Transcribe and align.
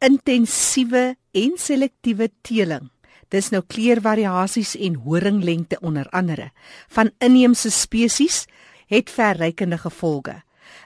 intensiewe 0.00 1.14
en 1.36 1.56
selektiewe 1.60 2.30
teeling. 2.42 2.88
Dis 3.30 3.50
nou 3.54 3.62
kleurvariasies 3.62 4.74
en 4.80 4.96
horinglengte 5.04 5.78
onder 5.80 6.08
andere 6.10 6.50
van 6.90 7.12
inheemse 7.22 7.70
spesies 7.70 8.46
het 8.90 9.10
verrykende 9.10 9.78
gevolge. 9.78 10.40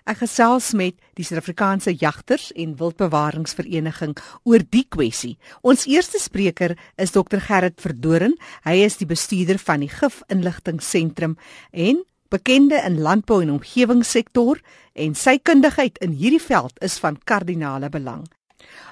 Ek 0.09 0.19
gesels 0.21 0.73
met 0.77 0.97
die 1.17 1.25
Suid-Afrikaanse 1.25 1.95
Jagters 2.01 2.51
en 2.53 2.75
Wildbewaringsvereniging 2.81 4.15
oor 4.45 4.65
die 4.73 4.85
kwessie. 4.89 5.37
Ons 5.63 5.87
eerste 5.89 6.21
spreker 6.21 6.77
is 7.01 7.15
Dr 7.17 7.41
Gerrit 7.41 7.81
Verdoren. 7.81 8.37
Hy 8.65 8.77
is 8.85 8.99
die 9.01 9.09
bestuurder 9.09 9.61
van 9.61 9.85
die 9.85 9.93
Gif 9.93 10.23
Inligtingseentrum 10.33 11.39
en 11.73 12.05
bekende 12.33 12.81
in 12.85 13.01
landbou 13.01 13.41
en 13.45 13.57
omgewingssektor 13.57 14.61
en 14.93 15.17
sy 15.17 15.39
kundigheid 15.39 16.01
in 16.05 16.17
hierdie 16.19 16.43
veld 16.43 16.81
is 16.85 16.99
van 17.01 17.21
kardinale 17.25 17.93
belang. 17.93 18.25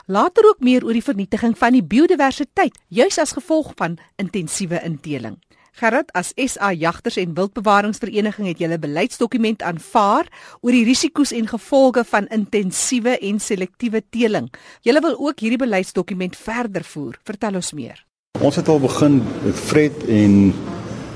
Later 0.07 0.45
ook 0.49 0.61
meer 0.61 0.85
oor 0.85 0.93
die 0.93 1.03
vernietiging 1.03 1.59
van 1.59 1.73
die 1.73 1.83
biodiversiteit 1.83 2.79
juis 2.89 3.19
as 3.19 3.33
gevolg 3.33 3.73
van 3.77 3.99
intensiewe 4.17 4.81
inteling. 4.85 5.39
Gerard 5.73 6.11
as 6.13 6.35
SA 6.37 6.73
Jagters 6.77 7.17
en 7.17 7.33
Wildbewaringsvereniging 7.35 8.51
het 8.51 8.59
julle 8.61 8.77
beleidsdokument 8.79 9.63
aanvaar 9.65 10.29
oor 10.61 10.75
die 10.75 10.85
risiko's 10.85 11.33
en 11.33 11.49
gevolge 11.49 12.05
van 12.05 12.29
intensiewe 12.29 13.17
en 13.19 13.41
selektiewe 13.41 14.03
teeling. 14.11 14.51
Julle 14.85 15.01
wil 15.01 15.17
ook 15.17 15.41
hierdie 15.41 15.63
beleidsdokument 15.63 16.37
verder 16.37 16.85
voer. 16.85 17.17
Vertel 17.25 17.57
ons 17.57 17.73
meer. 17.73 18.05
Ons 18.41 18.61
het 18.61 18.69
al 18.69 18.81
begin 18.85 19.23
met 19.45 19.57
Fred 19.57 20.05
en 20.13 20.53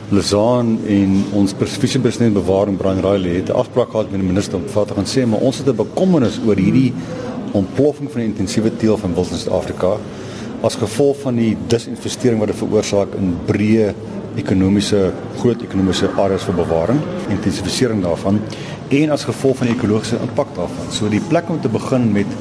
Lizaan 0.09 0.77
en 0.87 1.15
ons 1.35 1.51
spesifieke 1.51 1.99
president 2.05 2.37
bewaring 2.37 2.77
Brian 2.79 3.03
Riley 3.03 3.41
het 3.41 3.49
'n 3.51 3.61
afspraak 3.61 3.91
gehad 3.91 4.11
met 4.11 4.21
die 4.21 4.29
minister 4.29 4.57
om 4.57 4.67
te 4.67 4.95
gaan 4.95 5.05
sê 5.05 5.27
maar 5.27 5.41
ons 5.41 5.59
het 5.59 5.67
'n 5.67 5.77
bekommernis 5.77 6.39
oor 6.47 6.57
hierdie 6.57 6.93
ontploffing 7.63 8.11
van 8.13 8.23
die 8.23 8.29
intensiewe 8.31 8.73
teel 8.77 8.99
van 9.01 9.15
wild 9.15 9.33
in 9.35 9.41
Suid-Afrika 9.43 9.97
as 10.67 10.79
gevolg 10.81 11.21
van 11.23 11.37
die 11.39 11.53
disinvestering 11.71 12.41
wat 12.41 12.53
dit 12.53 12.59
veroorsaak 12.59 13.15
in 13.19 13.35
breë 13.49 13.93
ekonomiese 14.41 15.11
groot 15.41 15.63
ekonomiese 15.65 16.11
areas 16.21 16.45
vir 16.45 16.59
bewaring, 16.59 17.01
intensifisering 17.33 18.03
daarvan 18.05 18.41
en 18.97 19.15
as 19.15 19.25
gevolg 19.29 19.61
van 19.61 19.71
die 19.71 19.77
ekologiese 19.77 20.21
impak 20.23 20.53
daarvan. 20.57 20.91
So 20.95 21.11
die 21.13 21.23
plek 21.31 21.49
om 21.51 21.61
te 21.61 21.73
begin 21.73 22.11
met 22.15 22.37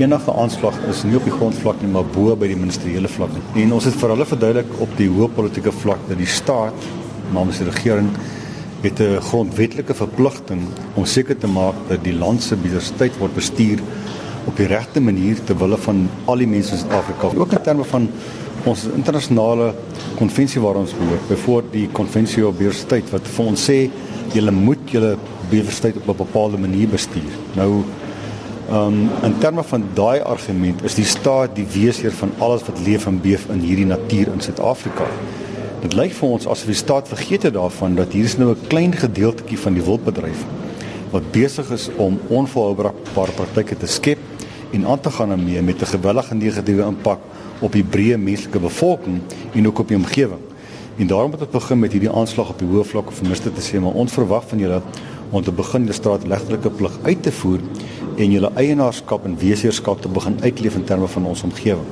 enige 0.00 0.32
aanslag 0.34 0.78
is 0.90 1.04
nie 1.06 1.16
op 1.18 1.26
die 1.28 1.34
grondvlak 1.34 1.82
nie, 1.82 1.90
maar 1.94 2.06
bo 2.16 2.34
by 2.38 2.48
die 2.50 2.58
ministeriële 2.58 3.10
vlak 3.10 3.34
nie. 3.36 3.64
En 3.64 3.76
ons 3.76 3.86
het 3.86 3.94
vir 4.00 4.14
hulle 4.14 4.26
verduidelik 4.26 4.72
op 4.82 4.96
die 4.98 5.10
hoë 5.10 5.28
politieke 5.36 5.74
vlak 5.84 6.02
dat 6.08 6.18
die 6.18 6.30
staat 6.30 6.88
namens 7.34 7.60
die 7.62 7.68
regering 7.68 8.10
het 8.84 9.00
'n 9.00 9.20
grondwetlike 9.20 9.94
verpligting 9.94 10.62
om 10.94 11.04
seker 11.04 11.38
te 11.38 11.46
maak 11.46 11.74
dat 11.88 12.04
die 12.04 12.12
land 12.14 12.42
se 12.42 12.56
biodiversiteit 12.56 13.16
word 13.18 13.34
bestuur 13.34 13.78
op 14.46 14.56
die 14.56 14.66
regte 14.66 15.00
manier 15.00 15.40
ter 15.44 15.56
wille 15.58 15.76
van 15.76 16.08
al 16.24 16.42
die 16.42 16.48
mense 16.48 16.72
in 16.76 16.78
Suid-Afrika. 16.78 17.30
Ook 17.36 17.52
in 17.52 17.62
terme 17.62 17.84
van 17.84 18.08
ons 18.64 18.86
internasionale 18.94 19.74
konvensie 20.16 20.60
waar 20.60 20.78
ons 20.80 20.94
behoort, 20.96 21.28
byvoorbeeld 21.28 21.72
die 21.72 21.88
konvensie 21.92 22.46
op 22.46 22.56
biodiversiteit 22.58 23.10
wat 23.12 23.28
vir 23.36 23.50
ons 23.52 23.66
sê 23.70 23.78
jy 24.34 24.50
moet 24.50 24.90
julle 24.90 25.16
biodiversiteit 25.50 25.96
op 26.00 26.08
'n 26.08 26.16
bepaalde 26.24 26.58
manier 26.58 26.88
bestuur. 26.88 27.32
Nou 27.54 27.84
um, 28.70 29.10
in 29.22 29.38
terme 29.38 29.62
van 29.62 29.84
daai 29.94 30.20
argument 30.20 30.82
is 30.82 30.94
die 30.94 31.04
staat 31.04 31.56
die 31.56 31.66
weesheer 31.66 32.12
van 32.12 32.32
alles 32.38 32.64
wat 32.66 32.80
leef 32.86 33.06
en 33.06 33.20
beef 33.20 33.46
in 33.50 33.60
hierdie 33.60 33.86
natuur 33.86 34.32
in 34.32 34.40
Suid-Afrika. 34.40 35.06
Dit 35.82 35.94
lyk 35.94 36.12
vir 36.12 36.28
ons 36.28 36.46
asof 36.46 36.66
die 36.66 36.74
staat 36.74 37.08
vergeet 37.08 37.42
het 37.42 37.54
daarvan 37.54 37.94
dat 37.94 38.12
hier 38.12 38.24
is 38.24 38.38
nou 38.38 38.50
'n 38.50 38.66
klein 38.68 38.92
gedeeltjie 38.92 39.58
van 39.58 39.74
die 39.74 39.82
wildbedryf 39.82 40.44
wat 41.10 41.30
besig 41.30 41.70
is 41.70 41.90
om 41.96 42.18
onvolhoubare 42.28 42.92
praktyke 43.12 43.76
te 43.76 43.86
skep 43.86 44.18
en 44.74 44.86
aan 44.86 45.00
te 45.00 45.10
gaan 45.10 45.28
daarmee 45.28 45.62
met 45.62 45.80
'n 45.80 45.92
gewellige 45.94 46.34
negatiewe 46.34 46.82
impak 46.82 47.20
op 47.58 47.72
die 47.72 47.84
breë 47.84 48.16
menslike 48.16 48.58
bevolking 48.58 49.20
en 49.52 49.66
ook 49.66 49.78
op 49.78 49.88
die 49.88 49.96
omgewing. 49.96 50.40
En 50.96 51.06
daarom 51.06 51.30
moet 51.30 51.40
ons 51.40 51.50
begin 51.50 51.78
met 51.78 51.92
hierdie 51.92 52.10
aanslag 52.10 52.48
op 52.48 52.58
die 52.58 52.68
hoë 52.68 52.84
vlak 52.84 53.12
van 53.12 53.22
minister 53.22 53.52
te 53.52 53.60
sê 53.60 53.80
maar 53.80 53.92
ons 53.92 54.12
verwag 54.12 54.44
van 54.48 54.58
julle 54.58 54.82
om 55.30 55.42
te 55.42 55.52
begin 55.52 55.84
die 55.84 55.94
straatlegtelike 55.94 56.70
plig 56.70 56.98
uit 57.02 57.22
te 57.22 57.32
voer 57.32 57.60
en 58.16 58.30
julle 58.30 58.50
eienaarskap 58.54 59.24
en 59.24 59.38
weseerskap 59.38 60.00
te 60.00 60.08
begin 60.08 60.36
uitleef 60.40 60.74
in 60.74 60.84
terme 60.84 61.06
van 61.06 61.26
ons 61.26 61.42
omgewing. 61.42 61.88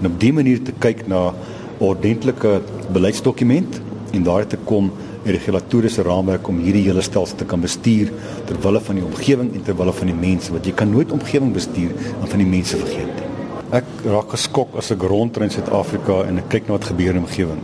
En 0.00 0.06
op 0.06 0.20
dié 0.20 0.32
manier 0.32 0.62
te 0.62 0.72
kyk 0.78 1.06
na 1.06 1.34
ordentlike 1.78 2.60
beleidsdokument 2.92 3.80
en 4.12 4.22
daar 4.22 4.46
te 4.46 4.58
kom 4.64 4.90
'n 5.24 5.34
regulatoriese 5.36 6.02
raamwerk 6.02 6.48
om 6.48 6.58
hierdie 6.64 6.86
hele 6.86 7.02
stelsel 7.02 7.36
te 7.36 7.44
kan 7.44 7.60
bestuur 7.60 8.12
ter 8.46 8.56
wille 8.62 8.80
van 8.80 8.96
die 8.96 9.04
omgewing 9.04 9.54
en 9.54 9.62
ter 9.62 9.76
wille 9.76 9.92
van 9.92 10.06
die 10.06 10.16
mense 10.16 10.52
want 10.52 10.66
jy 10.66 10.72
kan 10.72 10.90
nooit 10.90 11.12
omgewing 11.12 11.52
bestuur 11.52 11.90
en 12.20 12.28
van 12.28 12.38
die 12.38 12.46
mense 12.46 12.76
vergeet 12.76 13.12
nie. 13.18 13.28
Ek 13.70 13.84
raak 14.04 14.32
geskok 14.32 14.76
as 14.80 14.90
ek 14.90 15.02
rondry 15.02 15.44
in 15.44 15.50
Suid-Afrika 15.50 16.24
en 16.26 16.38
ek 16.38 16.48
kyk 16.48 16.68
na 16.68 16.78
wat 16.78 16.88
gebeur 16.90 17.14
in 17.14 17.20
die 17.20 17.26
omgewing. 17.26 17.60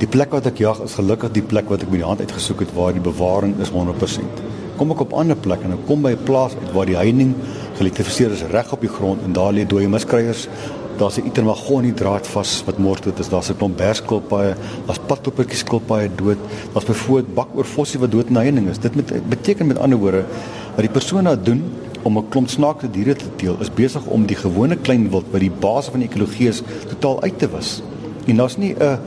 Die 0.00 0.08
plek 0.08 0.30
wat 0.36 0.46
ek 0.46 0.60
jag 0.62 0.78
is 0.84 0.94
gelukkig 0.96 1.32
die 1.32 1.42
plek 1.44 1.68
wat 1.72 1.82
ek 1.82 1.90
met 1.90 2.00
die 2.00 2.06
hand 2.06 2.20
uitgesoek 2.20 2.60
het 2.64 2.70
waar 2.76 2.92
die 2.92 3.02
bewaring 3.04 3.56
is 3.60 3.72
100%. 3.72 4.44
Kom 4.76 4.92
ek 4.94 5.02
op 5.04 5.12
ander 5.12 5.36
plekke 5.36 5.66
en 5.68 5.74
ek 5.74 5.86
kom 5.88 6.02
by 6.02 6.12
'n 6.12 6.24
plaas 6.24 6.54
uit 6.54 6.72
waar 6.72 6.86
die 6.86 6.96
heining 6.96 7.34
gelektrifiseer 7.80 8.32
is 8.32 8.44
reg 8.52 8.72
op 8.72 8.80
die 8.80 8.92
grond 8.92 9.24
en 9.24 9.32
daar 9.32 9.52
lê 9.52 9.66
dooie 9.66 9.88
miskryers 9.88 10.48
daar's 11.00 11.18
'n 11.18 11.26
itermagonie 11.26 11.94
draad 11.94 12.26
vas 12.26 12.62
wat 12.66 12.76
dood 12.76 13.18
is. 13.18 13.28
Daar's 13.28 13.50
'n 13.50 13.56
klomp 13.56 13.76
berskilpaaie, 13.76 14.54
daar's 14.86 15.00
padtoppertjies 15.06 15.58
skilpaaie 15.58 16.10
dood. 16.14 16.38
Daar's 16.72 16.84
byvoorbeeld 16.84 17.34
bakoorfossie 17.34 18.00
wat 18.00 18.10
dood 18.10 18.28
in 18.28 18.36
heining 18.36 18.68
is. 18.68 18.78
Dit 18.78 18.94
met, 18.94 19.28
beteken 19.28 19.66
met 19.66 19.78
ander 19.78 19.98
woorde 19.98 20.24
dat 20.74 20.84
die 20.84 20.88
persoon 20.88 21.24
wat 21.24 21.44
doen 21.44 21.62
om 22.02 22.18
'n 22.18 22.28
klomp 22.28 22.48
snaakse 22.48 22.90
diere 22.90 23.14
te 23.14 23.24
teel 23.36 23.56
is 23.60 23.70
besig 23.70 24.04
om 24.04 24.26
die 24.26 24.36
gewone 24.36 24.76
klein 24.76 25.10
wild 25.10 25.24
wat 25.30 25.40
die 25.40 25.50
basis 25.50 25.90
van 25.90 26.00
die 26.00 26.08
ekologie 26.08 26.52
totaal 26.88 27.22
uit 27.22 27.38
te 27.38 27.48
wis. 27.50 27.82
En 28.26 28.36
daar's 28.36 28.56
nie 28.56 28.74
'n 28.74 28.98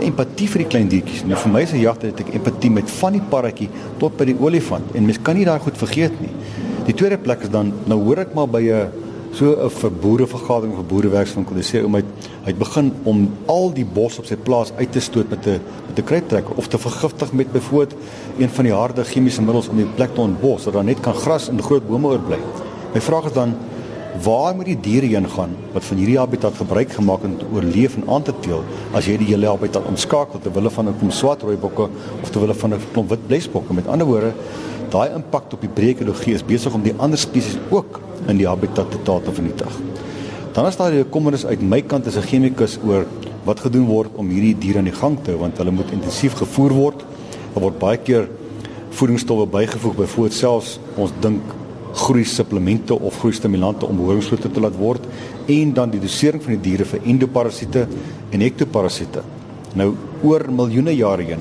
empatie 0.00 0.48
vir 0.48 0.58
die 0.58 0.68
klein 0.68 0.88
diertjies 0.88 1.24
nie. 1.24 1.36
Vir 1.36 1.52
my 1.52 1.60
is 1.60 1.72
'n 1.72 1.80
jagter 1.80 2.08
het 2.08 2.20
ek 2.20 2.34
empatie 2.34 2.70
met 2.70 2.90
van 2.90 3.12
die 3.12 3.22
parretjie 3.28 3.68
tot 3.98 4.16
by 4.16 4.24
die 4.24 4.36
olifant 4.40 4.94
en 4.94 5.04
mens 5.04 5.18
kan 5.22 5.36
nie 5.36 5.44
daai 5.44 5.60
goed 5.60 5.76
vergeet 5.76 6.20
nie. 6.20 6.30
Die 6.86 6.94
tweede 6.94 7.18
plek 7.18 7.42
is 7.42 7.50
dan 7.50 7.72
nou 7.86 8.00
hoor 8.02 8.18
ek 8.18 8.34
maar 8.34 8.48
by 8.48 8.60
'n 8.60 9.01
so 9.32 9.56
'n 9.88 10.00
boerevergadering 10.00 10.74
vir 10.76 10.84
boerewerkswinkel. 10.84 11.54
Hulle 11.54 11.64
sê 11.64 11.84
om 11.84 11.94
hy 11.94 12.02
hy 12.44 12.52
begin 12.54 12.92
om 13.04 13.30
al 13.46 13.72
die 13.72 13.84
bos 13.84 14.18
op 14.18 14.26
sy 14.26 14.36
plaas 14.36 14.72
uit 14.76 14.92
te 14.92 15.00
stoot 15.00 15.30
met 15.30 15.46
'n 15.46 15.60
met 15.88 15.98
'n 15.98 16.04
kruiptrekker 16.04 16.54
of 16.56 16.68
te 16.68 16.78
vergiftig 16.78 17.32
met 17.32 17.52
byvoorbeeld 17.52 17.94
een 18.38 18.48
van 18.48 18.64
die 18.64 18.72
harde 18.72 19.04
chemiese 19.04 19.42
middels 19.42 19.68
om 19.68 19.76
die 19.76 19.86
plek 19.96 20.14
te 20.14 20.20
ontbos 20.20 20.62
sodat 20.62 20.74
daar 20.74 20.84
net 20.84 21.00
kan 21.00 21.14
gras 21.14 21.48
en 21.48 21.62
groot 21.62 21.88
bome 21.88 22.08
oorbly. 22.08 22.38
My 22.94 23.00
vraag 23.00 23.24
is 23.24 23.32
dan 23.32 23.54
waar 24.20 24.54
moet 24.54 24.68
die 24.68 24.80
diere 24.80 25.06
heen 25.06 25.28
gaan 25.28 25.54
wat 25.72 25.84
van 25.84 25.96
hierdie 25.96 26.18
habitat 26.18 26.54
gebruik 26.54 26.92
gemaak 26.92 27.22
het 27.22 27.30
om 27.30 27.38
te 27.38 27.46
oorleef 27.52 27.96
en 27.96 28.08
aan 28.08 28.22
te 28.22 28.34
teel 28.40 28.64
as 28.92 29.06
jy 29.06 29.16
die 29.16 29.30
hele 29.32 29.46
habitat 29.46 29.86
omskakel 29.88 30.40
ter 30.40 30.52
wille 30.52 30.70
van 30.70 30.88
'n 30.88 30.98
klomp 30.98 31.12
swart 31.12 31.42
rooi 31.42 31.56
bokke 31.56 31.88
of 32.22 32.30
ter 32.30 32.40
wille 32.40 32.54
van 32.54 32.74
'n 32.74 32.80
klomp 32.92 33.08
wit 33.08 33.26
blesbokke. 33.26 33.72
Met 33.72 33.86
ander 33.86 34.06
woorde, 34.06 34.32
daai 34.92 35.14
impak 35.16 35.54
op 35.56 35.62
die 35.64 35.72
breë 35.72 35.94
ekologie 35.94 36.34
is 36.36 36.44
besig 36.44 36.74
om 36.76 36.82
die 36.84 36.94
ander 36.98 37.20
spesies 37.20 37.56
ook 37.72 38.00
in 38.28 38.36
die 38.36 38.48
habitat 38.48 38.92
te 38.92 39.32
vernietig. 39.32 39.78
Dan 40.52 40.66
is 40.66 40.76
daar 40.76 40.92
'n 40.92 41.10
kommernis 41.10 41.46
uit 41.46 41.62
my 41.62 41.80
kant 41.80 42.06
as 42.06 42.16
'n 42.16 42.28
chemikus 42.28 42.78
oor 42.84 43.06
wat 43.44 43.60
gedoen 43.60 43.86
word 43.86 44.10
om 44.16 44.28
hierdie 44.28 44.58
diere 44.58 44.78
aan 44.78 44.90
die 44.90 45.00
gang 45.00 45.16
te 45.22 45.30
hou 45.30 45.40
want 45.40 45.56
hulle 45.58 45.70
moet 45.70 45.90
intensief 45.92 46.34
gevoer 46.34 46.72
word. 46.72 47.04
Daar 47.54 47.62
word 47.62 47.78
baie 47.78 47.96
keer 47.96 48.28
voedingsstowwe 48.90 49.46
bygevoeg 49.46 49.96
byvoorbeeld 49.96 50.32
selfs 50.32 50.78
ons 50.96 51.12
dink 51.20 51.40
groei 51.94 52.24
supplemente 52.24 53.00
of 53.00 53.18
groei 53.18 53.32
stimulante 53.32 53.86
om 53.86 53.98
horingsvloete 53.98 54.50
te 54.50 54.60
laat 54.60 54.76
word 54.76 55.00
en 55.46 55.72
dan 55.72 55.90
die 55.90 56.00
dosering 56.00 56.42
van 56.42 56.52
die 56.52 56.70
diere 56.70 56.84
vir 56.84 57.00
endoparasiete 57.04 57.86
en 58.30 58.40
ektoparasiete. 58.40 59.22
Nou 59.74 59.94
oor 60.22 60.52
miljoene 60.52 60.94
jare 60.94 61.22
heen 61.22 61.40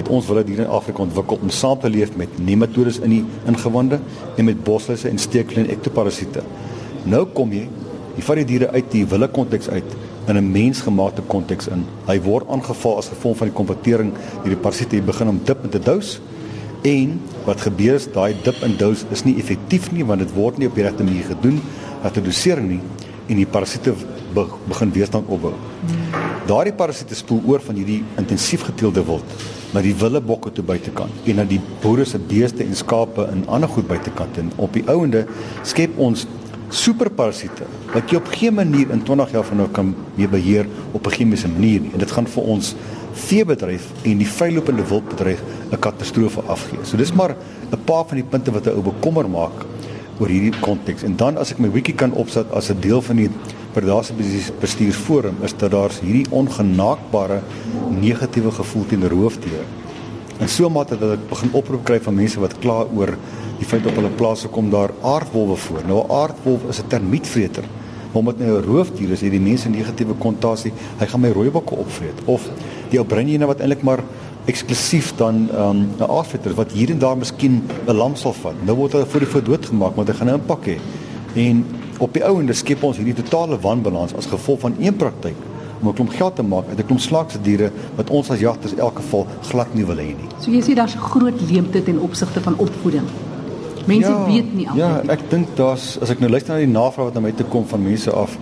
het 0.00 0.10
ons 0.12 0.26
wilde 0.28 0.44
diere 0.48 0.64
in 0.64 0.72
Afrika 0.72 1.02
ontwikkel 1.04 1.40
om 1.42 1.50
saam 1.54 1.78
te 1.80 1.90
leef 1.90 2.14
met 2.16 2.38
nematodes 2.40 3.00
in 3.04 3.14
die 3.14 3.24
ingewande 3.50 4.00
en 4.36 4.48
met 4.48 4.62
bosluise 4.64 5.08
en 5.08 5.18
steekle 5.20 5.62
en 5.62 5.70
ektoparasiete. 5.72 6.42
Nou 7.08 7.26
kom 7.36 7.52
jy, 7.52 7.66
jy 8.16 8.24
vat 8.26 8.40
die 8.42 8.48
diere 8.54 8.70
uit 8.74 8.88
die 8.92 9.04
wilde 9.08 9.28
konteks 9.32 9.68
uit 9.68 9.96
in 10.28 10.36
'n 10.36 10.52
mensgemaakte 10.52 11.22
konteks 11.26 11.68
in. 11.68 11.84
Hy 12.06 12.20
word 12.20 12.48
aangeval 12.48 12.98
as 12.98 13.08
gevolg 13.08 13.36
van 13.36 13.48
die 13.48 13.56
kompetering 13.56 14.12
deur 14.42 14.54
die 14.54 14.56
parasiete 14.56 14.96
hier 14.96 15.04
begin 15.04 15.28
om 15.28 15.40
dip 15.44 15.62
met 15.62 15.74
'n 15.74 15.84
dous 15.84 16.20
en 16.82 17.20
wat 17.44 17.60
gebeur 17.60 17.94
is 17.94 18.06
daai 18.12 18.34
dip 18.42 18.62
en 18.62 18.76
dous 18.76 19.04
is 19.10 19.24
nie 19.24 19.36
effektief 19.36 19.92
nie 19.92 20.04
want 20.04 20.20
dit 20.20 20.32
word 20.34 20.58
nie 20.58 20.66
op 20.66 20.74
die 20.74 20.82
regte 20.82 21.04
manier 21.04 21.24
gedoen 21.24 21.60
dat 22.02 22.14
die 22.14 22.22
dosering 22.22 22.68
nie 22.68 22.80
en 23.28 23.36
die 23.36 23.46
parasiete 23.46 23.94
begin 24.68 24.92
weerstand 24.92 25.28
opbou. 25.28 25.52
Daardie 26.46 26.72
parasiete 26.72 27.14
spoel 27.14 27.42
oor 27.46 27.60
van 27.60 27.74
hierdie 27.74 28.04
intensief 28.16 28.62
geteelde 28.62 29.04
wild 29.04 29.59
na 29.74 29.80
die 29.80 29.94
wilde 29.94 30.20
bokke 30.20 30.52
toe 30.52 30.64
buitekant 30.64 31.28
en 31.30 31.36
na 31.36 31.44
die 31.44 31.60
boere 31.82 32.04
se 32.04 32.18
beeste 32.18 32.64
en 32.64 32.76
skape 32.76 33.28
in 33.32 33.46
ander 33.48 33.68
goed 33.68 33.88
buitekant 33.88 34.38
en 34.38 34.52
op 34.56 34.72
die 34.72 34.84
ouende 34.88 35.26
skep 35.62 35.98
ons 35.98 36.26
superparasiete 36.70 37.66
wat 37.94 38.10
jy 38.10 38.16
op 38.20 38.30
geen 38.34 38.54
manier 38.54 38.90
in 38.94 39.02
20 39.02 39.32
jaar 39.34 39.44
van 39.44 39.62
nou 39.62 39.68
kan 39.74 39.94
mee 40.14 40.28
beheer 40.28 40.66
op 40.92 41.06
'n 41.06 41.16
chemiese 41.18 41.48
manier 41.48 41.80
nie 41.80 41.92
en 41.92 41.98
dit 41.98 42.10
gaan 42.10 42.26
vir 42.26 42.42
ons 42.42 42.74
veebedryf 43.12 43.90
en 44.06 44.20
die 44.22 44.28
vrylopende 44.28 44.84
wildbedryf 44.86 45.42
'n 45.70 45.78
katastrofe 45.78 46.40
afgee. 46.46 46.78
So 46.82 46.96
dis 46.96 47.12
maar 47.12 47.36
'n 47.70 47.84
paar 47.84 48.04
van 48.06 48.16
die 48.16 48.26
punte 48.30 48.50
wat 48.50 48.66
'n 48.66 48.76
ou 48.76 48.82
bekommer 48.82 49.28
maak 49.28 49.66
oor 50.18 50.28
hierdie 50.28 50.60
konteks. 50.60 51.02
En 51.02 51.16
dan 51.16 51.36
as 51.36 51.50
ek 51.50 51.58
my 51.58 51.70
wiki 51.70 51.92
kan 51.92 52.12
opsit 52.12 52.50
as 52.52 52.70
'n 52.70 52.80
deel 52.80 53.02
van 53.02 53.16
die 53.16 53.30
predasie 53.72 54.14
bestuursforum 54.60 55.36
is 55.46 55.54
dat 55.56 55.70
daar 55.70 55.92
hierdie 56.02 56.26
ongenaakbare 56.30 57.40
negatiewe 58.00 58.50
gevoel 58.50 58.86
teenoor 58.86 59.10
roofdiere. 59.10 59.64
En 60.40 60.48
so 60.48 60.70
mate 60.72 60.96
dat 60.98 61.18
ek 61.18 61.28
begin 61.28 61.52
oproep 61.52 61.84
kry 61.84 61.98
van 62.00 62.16
mense 62.16 62.40
wat 62.40 62.56
kla 62.62 62.86
oor 62.96 63.12
die 63.58 63.68
feit 63.68 63.84
op 63.86 63.98
hulle 63.98 64.12
plase 64.16 64.48
kom 64.48 64.70
daar 64.72 64.94
aardwolwe 65.04 65.56
voor. 65.66 65.84
Nou 65.86 66.00
aardwolf 66.08 66.64
is 66.68 66.80
'n 66.80 66.88
termietvreter. 66.88 67.64
Omdat 68.12 68.38
nou 68.38 68.58
'n 68.58 68.64
roofdier 68.64 69.10
is, 69.10 69.20
het 69.20 69.30
die 69.30 69.40
mense 69.40 69.68
negatiewe 69.68 70.14
konnotasie. 70.14 70.72
Hy 70.98 71.06
gaan 71.06 71.20
my 71.20 71.30
rooibakke 71.30 71.74
opvreet 71.74 72.18
of 72.24 72.48
die 72.88 72.98
ou 72.98 73.06
breinjene 73.06 73.46
wat 73.46 73.60
eintlik 73.60 73.82
maar 73.82 74.02
eksklusief 74.46 75.12
dan 75.16 75.48
ehm, 75.50 75.76
'n 75.76 76.02
um, 76.02 76.10
aardvetter 76.10 76.54
wat 76.54 76.72
hier 76.72 76.90
en 76.90 76.98
daar 76.98 77.16
miskien 77.16 77.62
'n 77.86 77.92
lam 77.92 78.16
sal 78.16 78.32
vat. 78.32 78.54
Nou 78.64 78.76
word 78.76 78.92
hy 78.92 79.04
voor 79.04 79.20
die 79.20 79.28
voet 79.28 79.44
doodgemaak 79.44 79.94
want 79.94 80.08
hy 80.08 80.14
gaan 80.14 80.26
nou 80.26 80.38
'n 80.38 80.40
impak 80.40 80.66
hê. 80.66 80.78
En 81.34 81.64
op 82.00 82.12
die 82.16 82.24
ou 82.24 82.38
en 82.40 82.48
dis 82.48 82.62
skep 82.64 82.82
ons 82.86 82.98
hierdie 83.00 83.16
totale 83.16 83.58
wanbalans 83.60 84.14
as 84.18 84.28
gevolg 84.30 84.62
van 84.64 84.76
een 84.80 84.96
praktyk 84.96 85.36
om 85.80 85.88
'n 85.88 85.94
klomp 85.94 86.12
geld 86.16 86.36
te 86.36 86.42
maak 86.42 86.68
uit 86.68 86.78
'n 86.78 86.86
klomp 86.86 87.00
slaakse 87.00 87.40
diere 87.40 87.70
wat 87.96 88.10
ons 88.10 88.30
as 88.30 88.40
jagters 88.40 88.72
in 88.72 88.78
elk 88.78 88.96
geval 88.96 89.26
glad 89.50 89.74
nie 89.74 89.84
wil 89.84 89.96
hê 89.96 90.12
nie. 90.16 90.28
So 90.40 90.50
jy 90.50 90.60
sê 90.60 90.74
daar's 90.74 90.94
'n 90.94 90.98
groot 91.12 91.40
leemte 91.50 91.82
ten 91.82 91.98
opsigte 91.98 92.40
van 92.40 92.54
opvoeding. 92.56 93.06
Mense 93.86 94.10
ja, 94.10 94.26
weet 94.26 94.54
nie 94.54 94.68
altyd. 94.68 94.84
Ja, 94.84 95.02
ek 95.12 95.30
dink 95.30 95.56
daar's 95.56 95.98
as 96.00 96.10
ek 96.10 96.20
nou 96.20 96.30
luister 96.30 96.54
na 96.54 96.58
die 96.58 96.66
navraag 96.66 97.04
wat 97.04 97.14
na 97.14 97.20
my 97.20 97.32
toe 97.32 97.46
kom 97.46 97.66
van 97.66 97.82
mense 97.82 98.10
af 98.10 98.36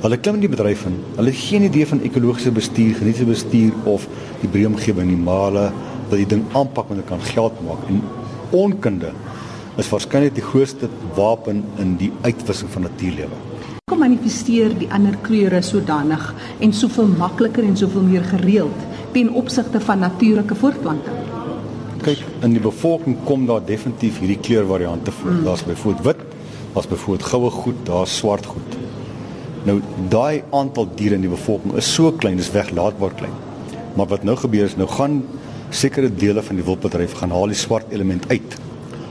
Hulle 0.00 0.16
klim 0.16 0.38
in 0.38 0.40
die 0.40 0.48
bedryf 0.48 0.86
in. 0.88 0.94
Hulle 1.16 1.28
het 1.28 1.36
geen 1.36 1.62
idee 1.62 1.86
van 1.86 2.00
ekologiese 2.00 2.50
bestuur, 2.50 2.94
genietiese 2.94 3.26
bestuur 3.28 3.72
of 3.84 4.06
die 4.40 4.48
breë 4.48 4.70
omgewing 4.70 5.10
nie, 5.10 5.16
maar 5.16 5.50
hulle 5.50 5.72
wil 6.08 6.22
die 6.22 6.28
ding 6.30 6.44
aanpak 6.56 6.88
want 6.88 7.02
hulle 7.02 7.08
kan 7.08 7.20
geld 7.20 7.58
maak 7.66 7.82
en 7.88 8.00
onkunde 8.56 9.12
is 9.78 9.88
waarskynlik 9.90 10.34
die 10.34 10.44
grootste 10.44 10.88
wapen 11.16 11.62
in 11.78 11.94
die 12.00 12.10
uitwissing 12.22 12.70
van 12.72 12.88
natuurlewe. 12.88 13.38
Kom 13.90 14.02
manifesteer 14.02 14.72
die 14.78 14.88
ander 14.94 15.16
kleure 15.26 15.62
sodanig 15.62 16.22
en 16.58 16.72
soveel 16.74 17.10
makliker 17.20 17.66
en 17.66 17.76
soveel 17.76 18.06
meer 18.06 18.26
gereeld 18.32 18.86
ten 19.14 19.32
opsigte 19.34 19.80
van 19.82 19.98
natuurlike 19.98 20.54
voortplanting. 20.54 21.16
Kyk, 22.00 22.22
in 22.46 22.54
die 22.56 22.62
bevolking 22.62 23.18
kom 23.26 23.44
daar 23.48 23.64
definitief 23.66 24.20
hierdie 24.22 24.38
kleurvariante 24.40 25.12
voor. 25.12 25.34
Mm. 25.34 25.44
Daar's 25.44 25.64
byvoorbeeld 25.66 26.06
wit, 26.06 26.22
daar's 26.74 26.88
byvoorbeeld 26.88 27.28
goue 27.28 27.50
goed, 27.50 27.82
daar's 27.84 28.16
swart 28.16 28.46
goed. 28.46 28.78
Nou 29.68 29.80
daai 30.08 30.42
aantal 30.56 30.88
diere 30.96 31.18
in 31.18 31.26
die 31.26 31.32
bevolking 31.32 31.76
is 31.76 31.90
so 31.94 32.12
klein, 32.12 32.40
dis 32.40 32.52
weglaatbaar 32.54 33.12
klein. 33.18 33.36
Maar 33.98 34.08
wat 34.14 34.24
nou 34.24 34.36
gebeur 34.38 34.70
is 34.70 34.78
nou 34.80 34.88
gaan 34.88 35.20
sekere 35.70 36.08
dele 36.14 36.42
van 36.42 36.56
die 36.56 36.64
wildbedryf 36.64 37.18
gaan 37.20 37.34
haal 37.34 37.52
die 37.52 37.58
swart 37.58 37.92
element 37.92 38.24
uit 38.30 38.56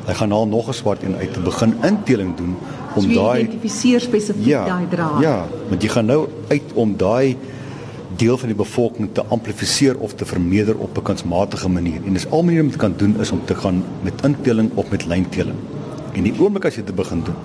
Hy 0.09 0.15
gaan 0.17 0.31
al 0.31 0.47
nog 0.47 0.67
'n 0.67 0.73
swart 0.73 1.03
een 1.03 1.15
uit 1.15 1.33
te 1.33 1.39
begin 1.39 1.75
inteling 1.81 2.35
doen 2.35 2.57
om 2.95 3.03
so 3.03 3.13
daai 3.13 3.43
identifiseer 3.43 4.01
spesifiek 4.01 4.45
ja, 4.45 4.65
daai 4.65 4.87
draad. 4.89 5.21
Ja, 5.21 5.45
want 5.69 5.81
jy 5.81 5.89
gaan 5.89 6.05
nou 6.05 6.27
uit 6.47 6.73
om 6.73 6.97
daai 6.97 7.37
deel 8.15 8.37
van 8.37 8.47
die 8.47 8.57
bevolking 8.57 9.09
te 9.13 9.23
amplifiseer 9.25 9.97
of 9.97 10.13
te 10.13 10.25
vermeerder 10.25 10.77
op 10.77 10.97
'n 10.97 11.01
kunsmatige 11.01 11.69
manier. 11.69 12.01
En 12.05 12.13
dis 12.13 12.29
al 12.29 12.43
maniere 12.43 12.63
om 12.63 12.69
dit 12.69 12.77
kan 12.77 12.93
doen 12.97 13.15
is 13.19 13.31
om 13.31 13.41
te 13.45 13.55
gaan 13.55 13.83
met 14.01 14.13
inteling 14.23 14.71
of 14.73 14.89
met 14.89 15.05
lynteling. 15.05 15.57
En 16.13 16.23
die 16.23 16.33
oomblik 16.39 16.65
as 16.65 16.75
jy 16.75 16.83
dit 16.83 16.95
begin 16.95 17.21
doen, 17.23 17.35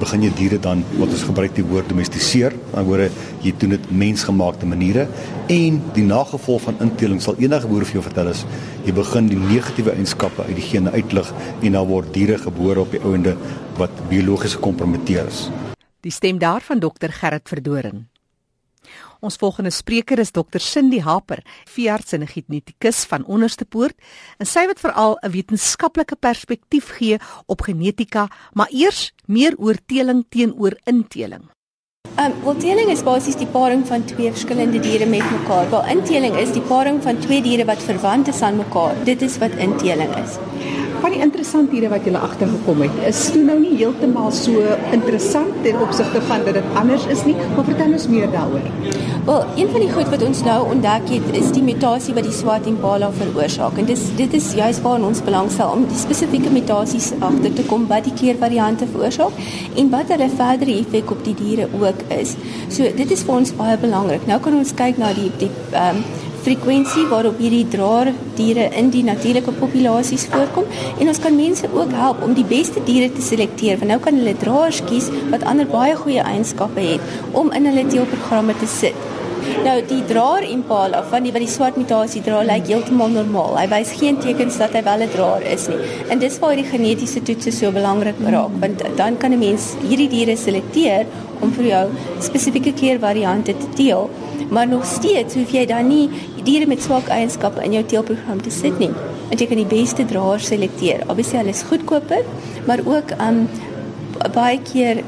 begin 0.00 0.26
jy 0.26 0.32
diere 0.38 0.58
dan 0.62 0.84
wat 0.98 1.08
ons 1.08 1.24
gebruik 1.28 1.54
die 1.56 1.64
woord 1.66 1.88
domestiseer, 1.92 2.54
dan 2.72 2.86
word 2.88 3.22
jy 3.42 3.52
doen 3.58 3.76
dit 3.76 3.90
mensgemaakte 3.90 4.68
maniere 4.68 5.08
en 5.52 5.80
die 5.96 6.06
nagevolg 6.06 6.62
van 6.68 6.78
inteling 6.84 7.20
sal 7.22 7.38
enige 7.42 7.70
boer 7.70 7.86
vir 7.88 8.00
jou 8.00 8.04
vertel 8.06 8.30
is 8.32 8.44
jy 8.86 8.94
begin 8.96 9.28
die 9.30 9.40
negatiewe 9.40 9.94
eienskappe 9.96 10.46
uit 10.48 10.56
die 10.58 10.68
gene 10.68 10.94
uitlig 10.94 11.32
en 11.62 11.76
dan 11.78 11.90
word 11.90 12.12
diere 12.14 12.38
gebore 12.38 12.82
op 12.86 12.94
die 12.94 13.02
ouende 13.02 13.36
wat 13.80 14.06
biologies 14.10 14.56
gekompromiteer 14.58 15.26
is. 15.26 15.46
Die 16.02 16.14
stem 16.14 16.40
daarvan 16.42 16.82
dokter 16.82 17.12
Gerrit 17.14 17.48
Verdoren. 17.48 18.11
Ons 19.20 19.36
volgende 19.36 19.70
spreker 19.70 20.18
is 20.18 20.32
Dr. 20.34 20.58
Cindy 20.58 21.00
Haper, 21.00 21.42
veearts 21.70 22.12
en 22.12 22.26
genetikus 22.26 23.04
van 23.10 23.24
Onderste 23.24 23.64
Poort, 23.64 23.94
en 24.38 24.46
sy 24.46 24.66
wat 24.66 24.80
veral 24.80 25.18
'n 25.22 25.30
wetenskaplike 25.30 26.16
perspektief 26.16 26.90
gee 26.98 27.18
op 27.46 27.62
genetika, 27.62 28.28
maar 28.52 28.68
eers 28.70 29.12
meer 29.26 29.54
oor 29.58 29.76
teeling 29.86 30.24
teenoor 30.28 30.76
inteling. 30.84 31.48
Um, 32.18 32.32
wel 32.44 32.56
teeling 32.56 32.90
is 32.90 33.02
basies 33.02 33.36
die 33.36 33.46
paring 33.46 33.86
van 33.86 34.04
twee 34.04 34.30
verskillende 34.30 34.80
diere 34.80 35.06
met 35.06 35.30
mekaar. 35.30 35.70
Waar 35.70 35.88
inteling 35.90 36.36
is 36.36 36.52
die 36.52 36.60
paring 36.62 37.02
van 37.02 37.18
twee 37.18 37.42
diere 37.42 37.64
wat 37.64 37.82
verwant 37.82 38.28
is 38.28 38.42
aan 38.42 38.56
mekaar. 38.56 39.04
Dit 39.04 39.22
is 39.22 39.38
wat 39.38 39.50
inteling 39.56 40.12
is 40.16 40.36
van 41.02 41.14
die 41.14 41.22
interessanthede 41.24 41.90
wat 41.90 42.04
jy 42.06 42.14
agtergekom 42.14 42.84
het, 42.86 42.98
is 43.08 43.22
toe 43.34 43.42
nou 43.42 43.58
nie 43.58 43.74
heeltemal 43.74 44.30
so 44.34 44.76
interessant 44.94 45.56
ten 45.64 45.80
opsigte 45.82 46.22
van 46.28 46.44
dat 46.46 46.60
dit 46.60 46.76
anders 46.78 47.08
is 47.10 47.24
nie, 47.26 47.34
maar 47.56 47.66
vertel 47.66 47.96
ons 47.98 48.06
meer 48.12 48.30
daaroor. 48.30 48.68
Wel, 49.26 49.44
een 49.56 49.68
van 49.70 49.84
die 49.84 49.90
goed 49.90 50.08
wat 50.10 50.22
ons 50.26 50.40
nou 50.42 50.56
ontdek 50.74 51.10
het, 51.10 51.26
is 51.38 51.50
die 51.54 51.62
mutasie 51.62 52.14
wat 52.14 52.26
die 52.26 52.34
swart 52.34 52.66
impala 52.66 53.10
veroorsaak. 53.18 53.76
En 53.78 53.86
dis 53.86 54.02
dit 54.18 54.34
is 54.34 54.48
juist 54.58 54.82
waar 54.82 55.02
ons 55.10 55.22
belangstel 55.22 55.70
om 55.74 55.84
die 55.86 55.98
spesifieke 55.98 56.50
mutasies 56.50 57.12
agter 57.18 57.54
te 57.54 57.66
kom 57.70 57.86
wat 57.90 58.06
die 58.08 58.16
kleurvariante 58.18 58.88
veroorsaak 58.90 59.38
en 59.78 59.92
wat 59.94 60.10
hulle 60.14 60.26
verdere 60.34 60.74
effek 60.80 61.14
op 61.14 61.22
die 61.26 61.36
diere 61.38 61.68
ook 61.78 62.02
is. 62.18 62.34
So 62.66 62.90
dit 62.98 63.14
is 63.14 63.22
vir 63.22 63.38
ons 63.38 63.54
baie 63.62 63.78
belangrik. 63.78 64.26
Nou 64.26 64.40
kan 64.42 64.58
ons 64.58 64.74
kyk 64.74 64.98
na 65.02 65.14
die 65.18 65.30
die 65.38 65.50
ehm 65.70 66.02
um, 66.02 66.30
frekwensie 66.42 67.04
waarop 67.10 67.38
hierdie 67.42 67.66
draer 67.70 68.10
diere 68.38 68.66
in 68.78 68.90
die 68.94 69.04
natuurlike 69.06 69.54
populasies 69.60 70.26
voorkom 70.32 70.66
en 70.98 71.10
ons 71.12 71.22
kan 71.22 71.36
mense 71.38 71.70
ook 71.70 71.94
help 71.94 72.22
om 72.26 72.34
die 72.34 72.46
beste 72.48 72.82
diere 72.88 73.12
te 73.14 73.22
selekteer 73.22 73.78
want 73.80 73.92
nou 73.92 74.00
kan 74.02 74.18
hulle 74.18 74.34
draers 74.42 74.82
kies 74.90 75.10
wat 75.30 75.46
ander 75.52 75.70
baie 75.70 75.96
goeie 76.02 76.24
eienskappe 76.34 76.82
het 76.92 77.36
om 77.38 77.52
in 77.56 77.70
hulle 77.70 77.86
teelprogramme 77.90 78.56
te 78.58 78.68
sit. 78.70 78.98
Nou 79.62 79.76
die 79.86 80.00
draer 80.06 80.44
impala 80.46 81.02
van 81.10 81.26
die 81.26 81.32
wat 81.34 81.42
die 81.42 81.50
swart 81.50 81.78
mutasie 81.78 82.22
dra 82.26 82.42
lyk 82.46 82.68
heeltemal 82.70 83.10
normaal. 83.10 83.56
Hy 83.58 83.66
wys 83.72 83.94
geen 83.98 84.18
tekens 84.22 84.58
dat 84.62 84.74
hy 84.76 84.82
wel 84.86 85.02
'n 85.06 85.10
draer 85.14 85.42
is 85.54 85.68
nie. 85.68 85.80
En 86.10 86.18
dis 86.18 86.38
waar 86.38 86.56
die 86.56 86.68
genetiese 86.74 87.22
toetse 87.22 87.52
so 87.52 87.70
belangrik 87.72 88.18
raak 88.34 88.54
want 88.60 88.82
dan 88.96 89.18
kan 89.18 89.32
'n 89.32 89.38
mens 89.38 89.74
hierdie 89.82 90.08
diere 90.08 90.36
selekteer 90.36 91.06
om 91.40 91.52
vir 91.52 91.66
jou 91.66 91.86
spesifieke 92.20 92.72
kleurvariante 92.72 93.54
te 93.58 93.68
teel 93.74 94.10
maar 94.52 94.68
nog 94.68 94.84
steeds 94.84 95.34
hoef 95.34 95.50
jy 95.50 95.64
dan 95.66 95.86
nie 95.88 96.08
diere 96.44 96.66
met 96.66 96.82
swak 96.82 97.08
eienskappe 97.08 97.62
in 97.64 97.72
jou 97.72 97.84
teelprogram 97.84 98.42
te 98.42 98.50
sit 98.50 98.78
nie. 98.78 98.92
Want 99.28 99.40
jy 99.40 99.46
kan 99.46 99.62
die 99.62 99.70
beste 99.70 100.04
draers 100.04 100.46
selekteer. 100.46 101.06
Obviously 101.08 101.38
hulle 101.38 101.54
is 101.54 101.62
goedkoper, 101.68 102.24
maar 102.66 102.82
ook 102.84 103.14
um 103.18 103.46
baie 104.32 104.60
keer 104.62 105.02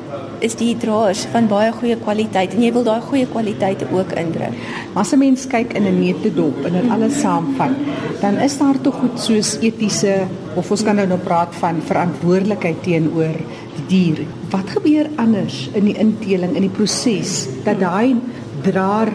is 0.45 0.57
die 0.59 0.75
draers 0.81 1.25
van 1.33 1.47
baie 1.49 1.71
goeie 1.73 1.97
kwaliteit 2.01 2.55
en 2.55 2.63
jy 2.65 2.71
wil 2.75 2.85
daai 2.87 3.03
goeie 3.05 3.27
kwaliteite 3.31 3.87
ook 3.95 4.13
indruk. 4.21 4.57
As 4.95 5.13
'n 5.13 5.19
mens 5.19 5.47
kyk 5.47 5.75
in 5.75 5.87
'n 5.87 6.01
neutedop 6.01 6.65
en 6.67 6.73
dit 6.73 6.91
alles 6.91 7.21
saamvat, 7.21 7.75
dan 8.21 8.39
is 8.39 8.59
daar 8.59 8.81
tog 8.81 8.95
goed 8.95 9.21
soos 9.21 9.59
etiese 9.61 10.27
of 10.57 10.71
ons 10.71 10.83
kan 10.83 10.97
nou 10.97 11.07
nou 11.07 11.19
praat 11.19 11.55
van 11.55 11.83
verantwoordelikheid 11.83 12.83
teenoor 12.83 13.37
die 13.77 13.87
dier. 13.89 14.27
Wat 14.51 14.69
gebeur 14.71 15.09
anders 15.17 15.69
in 15.75 15.85
die 15.85 15.99
inteling 15.99 16.57
in 16.57 16.63
die 16.63 16.77
proses 16.77 17.49
dat 17.65 17.81
daai 17.81 18.17
draer 18.63 19.13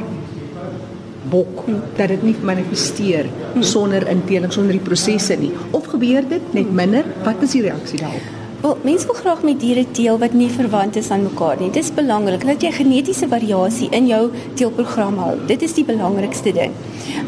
bok 1.30 1.64
dat 1.98 2.10
dit 2.14 2.26
nie 2.30 2.36
manifesteer 2.52 3.30
sonder 3.62 4.08
inteling 4.12 4.54
sonder 4.54 4.78
die 4.78 4.88
prosesse 4.90 5.38
nie 5.40 5.54
of 5.72 5.88
gebeur 5.94 6.28
dit 6.36 6.54
net 6.58 6.76
minder 6.82 7.08
wat 7.24 7.48
is 7.48 7.58
die 7.58 7.66
reaksie 7.70 8.02
daarop 8.02 8.36
Wel, 8.60 8.78
mense 8.84 9.06
wil 9.08 9.16
graag 9.16 9.44
met 9.48 9.62
diere 9.64 9.86
teel 9.96 10.18
wat 10.20 10.34
nie 10.36 10.50
verwant 10.52 10.98
is 11.00 11.08
aan 11.16 11.22
mekaar 11.24 11.62
nie. 11.62 11.70
Dit 11.72 11.86
is 11.86 11.94
belangrik 11.96 12.42
dat 12.44 12.60
jy 12.60 12.74
genetiese 12.76 13.30
variasie 13.32 13.88
in 13.96 14.10
jou 14.10 14.26
teelprogram 14.60 15.16
hou. 15.24 15.38
Dit 15.48 15.64
is 15.64 15.78
die 15.78 15.86
belangrikste 15.88 16.52
ding. 16.58 16.76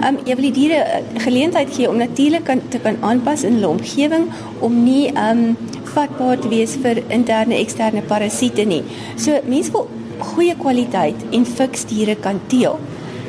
Um 0.04 0.20
jy 0.28 0.36
wil 0.36 0.50
die 0.50 0.54
diere 0.58 0.82
eh, 0.84 1.00
geleentheid 1.24 1.72
gee 1.72 1.88
om 1.88 2.02
natuurlik 2.04 2.44
kan 2.50 2.60
te 2.68 2.84
kan 2.84 3.00
aanpas 3.00 3.46
in 3.48 3.62
hulle 3.62 3.72
omgewing 3.78 4.28
om 4.60 4.76
nie 4.84 5.08
um 5.16 5.54
vatbaar 5.94 6.44
te 6.44 6.52
wees 6.52 6.76
vir 6.84 7.00
interne 7.08 7.56
eksterne 7.64 8.04
parasiete 8.12 8.68
nie. 8.68 8.84
So 9.16 9.40
mense 9.48 9.72
wil 9.72 9.88
goeie 10.34 10.60
kwaliteit 10.60 11.24
en 11.32 11.48
fiks 11.48 11.88
diere 11.88 12.20
kan 12.20 12.44
teel 12.52 12.76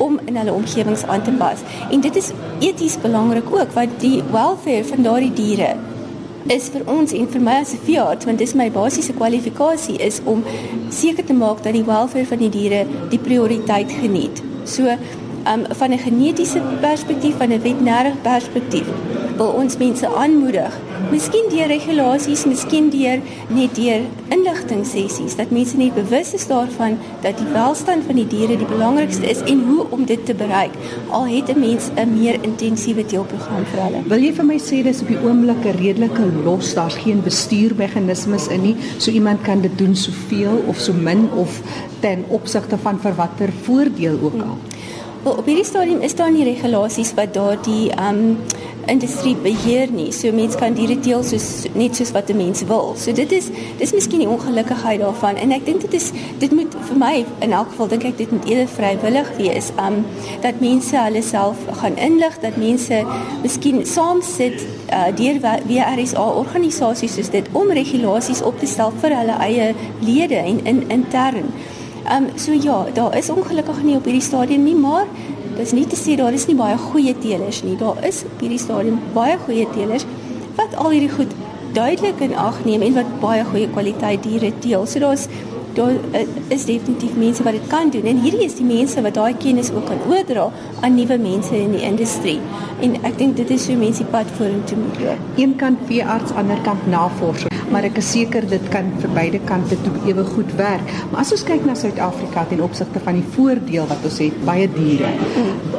om 0.03 0.19
in 0.25 0.37
hulle 0.41 0.53
omgewings 0.53 1.07
aan 1.07 1.23
te 1.23 1.33
pas. 1.39 1.63
En 1.91 2.01
dit 2.01 2.17
is 2.17 2.33
eties 2.61 2.99
belangrik 3.01 3.49
ook 3.55 3.73
want 3.79 3.99
die 4.03 4.23
welfare 4.35 4.85
van 4.85 5.03
daardie 5.09 5.33
diere 5.33 5.73
is 6.51 6.69
vir 6.75 6.83
ons 6.91 7.13
en 7.15 7.29
vir 7.31 7.41
my 7.41 7.57
as 7.63 7.73
'n 7.73 7.85
veearts 7.87 8.27
want 8.27 8.39
dis 8.39 8.55
my 8.55 8.69
basiese 8.71 9.13
kwalifikasie 9.13 9.99
is 9.99 10.21
om 10.25 10.45
seker 10.91 11.25
te 11.25 11.33
maak 11.33 11.63
dat 11.63 11.73
die 11.73 11.87
welfare 11.87 12.27
van 12.27 12.39
die 12.39 12.51
diere 12.51 12.87
die 13.11 13.19
prioriteit 13.19 13.93
geniet. 13.93 14.43
So 14.65 14.87
um, 15.47 15.65
van 15.71 15.93
'n 15.93 15.99
genetiese 15.99 16.61
perspektief 16.81 17.37
van 17.37 17.53
'n 17.53 17.61
veterinêre 17.61 18.13
perspektief 18.23 18.87
wil 19.37 19.53
ons 19.63 19.77
mense 19.77 20.07
aanmoedig 20.07 20.73
Miskien 21.11 21.49
deur 21.51 21.67
regulasies, 21.67 22.45
miskien 22.47 22.91
deur 22.93 23.23
net 23.51 23.75
deur 23.75 24.05
inligting 24.35 24.85
sessies 24.87 25.35
dat 25.39 25.51
mense 25.55 25.77
net 25.81 25.95
bewus 25.97 26.33
is 26.37 26.47
daarvan 26.51 26.99
dat 27.25 27.39
die 27.41 27.49
welstand 27.55 28.07
van 28.07 28.21
die 28.21 28.27
diere 28.29 28.59
die 28.61 28.69
belangrikste 28.69 29.27
is 29.31 29.43
en 29.51 29.65
hoe 29.69 29.87
om 29.91 30.05
dit 30.07 30.23
te 30.29 30.37
bereik. 30.39 30.77
Al 31.11 31.27
het 31.27 31.51
'n 31.51 31.61
mens 31.61 31.91
'n 31.97 32.15
meer 32.19 32.39
intensiewe 32.43 33.05
teelprogram 33.07 33.65
vir 33.73 33.83
hulle. 33.83 34.03
Wil 34.07 34.23
jy 34.23 34.33
vir 34.33 34.45
my 34.45 34.59
sê 34.59 34.83
dis 34.83 35.01
op 35.01 35.09
die 35.09 35.23
oomblik 35.25 35.65
'n 35.65 35.79
redelike 35.83 36.25
los, 36.45 36.75
daar's 36.75 36.95
geen 36.95 37.23
bestuurmeganismes 37.23 38.47
in 38.49 38.63
nie, 38.63 38.77
so 38.99 39.11
iemand 39.11 39.43
kan 39.43 39.61
dit 39.61 39.79
doen 39.79 39.97
soveel 39.97 40.65
of 40.67 40.79
so 40.79 40.93
min 40.93 41.29
of 41.35 41.61
ten 42.01 42.25
opsigte 42.29 42.79
van 42.79 42.99
vir 43.01 43.15
watter 43.15 43.53
voordeel 43.63 44.19
ook 44.23 44.35
al. 44.35 44.57
Hmm. 44.59 44.73
Wel, 45.23 45.33
op 45.33 45.47
hierdie 45.47 45.65
stadium 45.65 46.01
is 46.01 46.15
daar 46.19 46.33
nie 46.35 46.43
regulasies 46.45 47.13
wat 47.15 47.35
daardie 47.35 47.93
um 47.95 48.39
industrie 48.87 49.37
beheer 49.37 49.91
nie. 49.93 50.11
So 50.13 50.33
mense 50.33 50.59
kan 50.59 50.75
diere 50.75 50.99
teel 51.01 51.23
soos 51.27 51.67
net 51.75 51.97
soos 51.97 52.13
wat 52.13 52.31
'n 52.31 52.37
mens 52.37 52.63
wil. 52.67 52.95
So 52.97 53.13
dit 53.13 53.33
is 53.33 53.51
dis 53.79 53.93
miskien 53.93 54.19
die 54.19 54.29
ongelukkigheid 54.29 55.01
daarvan 55.01 55.37
en 55.37 55.53
ek 55.53 55.65
dink 55.65 55.81
dit 55.81 55.95
is 55.95 56.11
dit 56.39 56.53
moet 56.53 56.75
vir 56.89 56.99
my 56.99 57.25
in 57.41 57.53
elk 57.53 57.69
geval 57.69 57.89
dink 57.89 58.05
ek 58.05 58.19
dit 58.19 58.31
moet 58.31 58.45
eerder 58.45 58.69
vrywillig 58.69 59.37
wees. 59.37 59.71
Um 59.79 60.05
dat 60.41 60.61
mense 60.61 60.97
hulle 60.97 61.23
self 61.23 61.57
gaan 61.81 61.97
inlig, 61.97 62.41
dat 62.41 62.57
mense 62.57 63.05
miskien 63.43 63.87
saam 63.87 64.23
sit 64.23 64.67
uh, 64.93 65.11
deur 65.17 65.41
WRSA 65.67 66.25
organisasies 66.31 67.15
soos 67.15 67.31
dit 67.31 67.47
om 67.53 67.71
regulasies 67.71 68.43
op 68.43 68.59
te 68.59 68.67
stel 68.67 68.93
vir 69.03 69.17
hulle 69.17 69.37
eie 69.39 69.75
lede 70.01 70.37
en 70.37 70.65
in 70.65 70.85
intern. 70.89 71.53
Ehm 72.03 72.25
um, 72.25 72.39
so 72.39 72.53
ja, 72.53 72.87
daar 72.95 73.17
is 73.17 73.31
ongelukkig 73.31 73.83
nie 73.83 73.97
op 73.97 74.05
hierdie 74.05 74.23
stadium 74.23 74.63
nie, 74.63 74.75
maar 74.75 75.07
dis 75.57 75.73
nie 75.77 75.87
te 75.87 75.99
sê 75.99 76.17
daar 76.19 76.33
is 76.33 76.47
nie 76.49 76.57
baie 76.59 76.77
goeie 76.79 77.15
teelers 77.23 77.63
nie. 77.67 77.77
Daar 77.81 78.01
is 78.09 78.23
op 78.29 78.43
hierdie 78.45 78.61
stadium 78.61 79.01
baie 79.15 79.39
goeie 79.47 79.67
teelers 79.75 80.07
wat 80.57 80.77
al 80.77 80.93
hierdie 80.93 81.13
goed 81.13 81.33
duidelik 81.73 82.21
in 82.21 82.37
ag 82.37 82.61
neem 82.69 82.85
en 82.85 82.99
wat 83.01 83.17
baie 83.23 83.45
goeie 83.49 83.71
kwaliteit 83.73 84.23
diere 84.27 84.53
teel. 84.65 84.87
So 84.87 85.01
daar's 85.01 85.29
daar 85.73 85.93
uh, 85.93 86.27
is 86.53 86.67
definitief 86.69 87.15
mense 87.17 87.43
wat 87.43 87.57
dit 87.57 87.67
kan 87.73 87.91
doen 87.91 88.05
en 88.05 88.21
hierdie 88.21 88.45
is 88.45 88.59
die 88.59 88.67
mense 88.69 89.01
wat 89.03 89.17
daai 89.17 89.33
kennis 89.41 89.73
ook 89.73 89.87
kan 89.89 90.03
oordra 90.11 90.51
aan 90.81 90.95
nuwe 90.99 91.17
mense 91.19 91.57
in 91.57 91.73
die 91.73 91.85
industrie. 91.89 92.41
En 92.85 92.99
ek 93.09 93.19
dink 93.19 93.41
dit 93.41 93.57
is 93.57 93.65
so 93.71 93.79
mense 93.81 94.05
pad 94.13 94.29
vorentoe 94.37 94.79
moet 94.85 95.01
loop. 95.07 95.27
Een 95.41 95.57
kant 95.57 95.89
veearts, 95.89 96.37
ander 96.37 96.61
kant 96.69 96.87
navorser 96.93 97.62
maar 97.73 97.87
ek 97.89 97.99
is 98.03 98.11
seker 98.13 98.45
dit 98.49 98.69
kan 98.73 98.91
vir 99.03 99.15
beide 99.17 99.41
kante 99.49 99.79
toe 99.85 99.95
ewe 100.11 100.25
goed 100.35 100.53
werk. 100.59 100.93
Maar 101.11 101.23
as 101.25 101.33
ons 101.37 101.45
kyk 101.49 101.65
na 101.69 101.77
Suid-Afrika 101.79 102.45
ten 102.51 102.63
opsigte 102.65 103.01
van 103.05 103.21
die 103.21 103.29
voordeel 103.37 103.89
wat 103.91 104.05
ons 104.09 104.21
het, 104.23 104.37
baie 104.49 104.69
diere. 104.75 105.13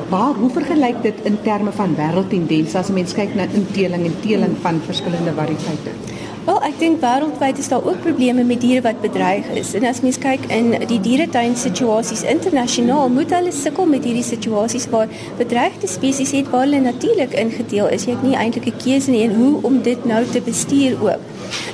Waar 0.09 0.33
hoe 0.39 0.49
vergelyk 0.57 1.03
dit 1.05 1.21
in 1.29 1.37
terme 1.45 1.73
van 1.77 1.95
wêreldtendense 1.99 2.77
as 2.77 2.89
'n 2.89 2.97
mens 2.99 3.13
kyk 3.13 3.35
na 3.35 3.47
inteling 3.61 4.05
en 4.05 4.19
teeling 4.25 4.57
van 4.65 4.81
verskillende 4.89 5.33
variëteite? 5.41 6.12
Wel, 6.43 6.57
ek 6.67 6.73
dink 6.75 6.97
wêreldwyd 6.99 7.59
is 7.61 7.69
daar 7.71 7.85
ook 7.87 8.01
probleme 8.03 8.43
met 8.43 8.59
diere 8.59 8.81
wat 8.83 8.97
bedreig 8.99 9.47
is. 9.55 9.69
En 9.79 9.85
as 9.87 10.01
mens 10.03 10.17
kyk 10.19 10.43
in 10.51 10.73
die 10.89 10.97
dieretuin 10.99 11.53
situasies 11.55 12.25
internasionaal, 12.27 13.07
moet 13.15 13.31
hulle 13.31 13.53
sukkel 13.55 13.87
met 13.87 14.03
hierdie 14.03 14.25
situasies 14.27 14.89
waar 14.91 15.07
bedreigde 15.39 15.87
spesies 15.87 16.33
het 16.35 16.49
waar 16.51 16.65
hulle 16.65 16.81
natuurlik 16.83 17.31
ingedeel 17.45 17.87
is. 17.95 18.03
Jy 18.09 18.17
het 18.17 18.25
nie 18.27 18.35
eintlik 18.35 18.67
'n 18.73 18.81
keuse 18.83 19.11
nie 19.11 19.23
en 19.23 19.35
hoe 19.39 19.63
om 19.63 19.79
dit 19.87 20.03
nou 20.05 20.25
te 20.25 20.41
bestuur 20.41 20.99
ook. 20.99 21.23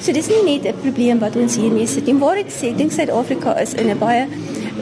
So 0.02 0.12
dis 0.12 0.30
nie 0.30 0.44
net 0.46 0.70
'n 0.70 0.82
probleem 0.82 1.20
wat 1.20 1.36
ons 1.36 1.56
hiermee 1.56 1.88
sit 1.88 2.06
nie. 2.06 2.20
Waar 2.20 2.36
dit 2.36 2.54
sê, 2.54 2.76
dink 2.76 2.92
Suid-Afrika 2.92 3.58
is 3.58 3.74
in 3.74 3.90
'n 3.90 3.98
baie 3.98 4.28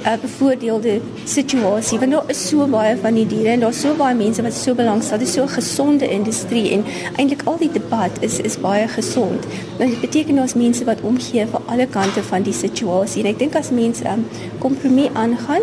'n 0.04 0.20
bevoordeelde 0.22 1.00
situasie 1.24 2.00
want 2.00 2.12
daar 2.12 2.24
is 2.28 2.48
so 2.48 2.68
baie 2.68 2.98
van 3.02 3.14
die 3.14 3.28
diere 3.28 3.50
en 3.50 3.60
daar's 3.60 3.82
so 3.82 3.94
baie 3.96 4.16
mense 4.16 4.42
wat 4.42 4.54
so 4.54 4.74
belangstel. 4.74 5.18
Dit 5.18 5.28
is 5.28 5.34
so 5.34 5.44
'n 5.44 5.48
gesonde 5.50 6.10
industrie 6.10 6.72
en 6.72 6.84
eintlik 7.16 7.42
al 7.44 7.58
die 7.58 7.72
debat 7.72 8.12
is 8.20 8.40
is 8.40 8.60
baie 8.60 8.88
gesond. 8.88 9.46
Nou 9.78 9.90
dit 9.90 10.02
beteken 10.02 10.40
ons 10.40 10.54
mense 10.54 10.84
wat 10.84 11.02
omgee 11.02 11.46
vir 11.46 11.62
alle 11.66 11.88
kante 11.88 12.24
van 12.24 12.44
die 12.44 12.54
situasie 12.54 13.24
en 13.24 13.30
ek 13.30 13.40
dink 13.40 13.56
as 13.56 13.70
mense 13.70 14.04
um, 14.06 14.26
kompromie 14.60 15.10
aangaan 15.14 15.62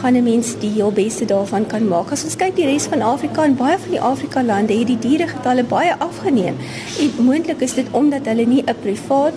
gaan 0.00 0.16
'n 0.16 0.22
mens 0.22 0.58
die 0.58 0.70
heel 0.70 0.92
beste 0.92 1.24
daarvan 1.24 1.66
kan 1.66 1.88
maak. 1.88 2.10
As 2.10 2.24
ons 2.24 2.36
kyk 2.36 2.56
die 2.56 2.64
res 2.64 2.86
van 2.86 3.02
Afrika 3.02 3.44
en 3.44 3.56
baie 3.56 3.78
van 3.78 3.90
die 3.90 4.00
Afrika 4.00 4.42
lande 4.42 4.78
het 4.78 4.86
die 4.86 4.98
diere 4.98 5.26
getalle 5.26 5.64
baie 5.64 5.94
afgeneem. 5.98 6.56
En 7.00 7.24
moontlik 7.24 7.60
is 7.60 7.74
dit 7.74 7.86
omdat 7.90 8.24
hulle 8.24 8.46
nie 8.46 8.62
'n 8.66 8.76
privaat 8.82 9.34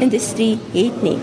industrie 0.00 0.58
het 0.72 1.02
nie 1.02 1.18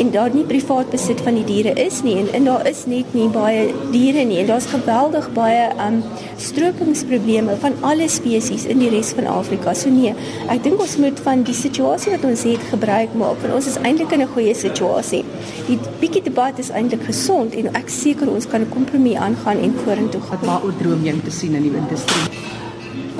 en 0.00 0.10
daar 0.14 0.32
nie 0.34 0.44
privaat 0.48 0.90
besit 0.90 1.20
van 1.26 1.36
die 1.36 1.44
diere 1.44 1.74
is 1.82 2.00
nie 2.06 2.16
en 2.20 2.28
en 2.36 2.46
daar 2.48 2.66
is 2.68 2.86
net 2.90 3.14
nie 3.16 3.26
baie 3.32 3.66
diere 3.92 4.24
nie 4.24 4.38
en 4.42 4.48
daar's 4.48 4.68
geweldig 4.72 5.26
baie 5.36 5.66
um 5.86 5.98
strokingsprobleme 6.40 7.56
van 7.64 7.76
alle 7.90 8.08
spesies 8.08 8.64
in 8.64 8.80
die 8.80 8.88
res 8.92 9.12
van 9.16 9.26
Afrika. 9.28 9.74
So 9.76 9.92
nee, 9.92 10.14
ek 10.48 10.62
dink 10.64 10.80
ons 10.80 10.96
moet 11.02 11.20
van 11.26 11.44
die 11.44 11.56
situasie 11.56 12.14
wat 12.14 12.24
ons 12.28 12.46
het 12.48 12.64
gebruik 12.70 13.16
maak 13.22 13.42
want 13.44 13.58
ons 13.58 13.68
is 13.72 13.76
eintlik 13.82 14.16
in 14.16 14.24
'n 14.24 14.32
goeie 14.36 14.54
situasie. 14.54 15.24
Die 15.68 15.78
bietjie 16.00 16.22
debat 16.22 16.58
is 16.58 16.70
eintlik 16.70 17.04
gesond 17.04 17.54
en 17.54 17.74
ek 17.74 17.88
seker 17.88 18.30
ons 18.30 18.48
kan 18.48 18.62
'n 18.62 18.72
kompromie 18.72 19.18
aangaan 19.18 19.60
en 19.60 19.76
vorentoe 19.84 20.20
gaan. 20.20 20.40
Wat 20.40 20.46
waaroor 20.46 20.76
droom 20.82 21.04
jy 21.04 21.12
om 21.12 21.22
te 21.22 21.30
sien 21.30 21.54
in 21.54 21.62
die 21.62 21.76
industrie? 21.76 22.69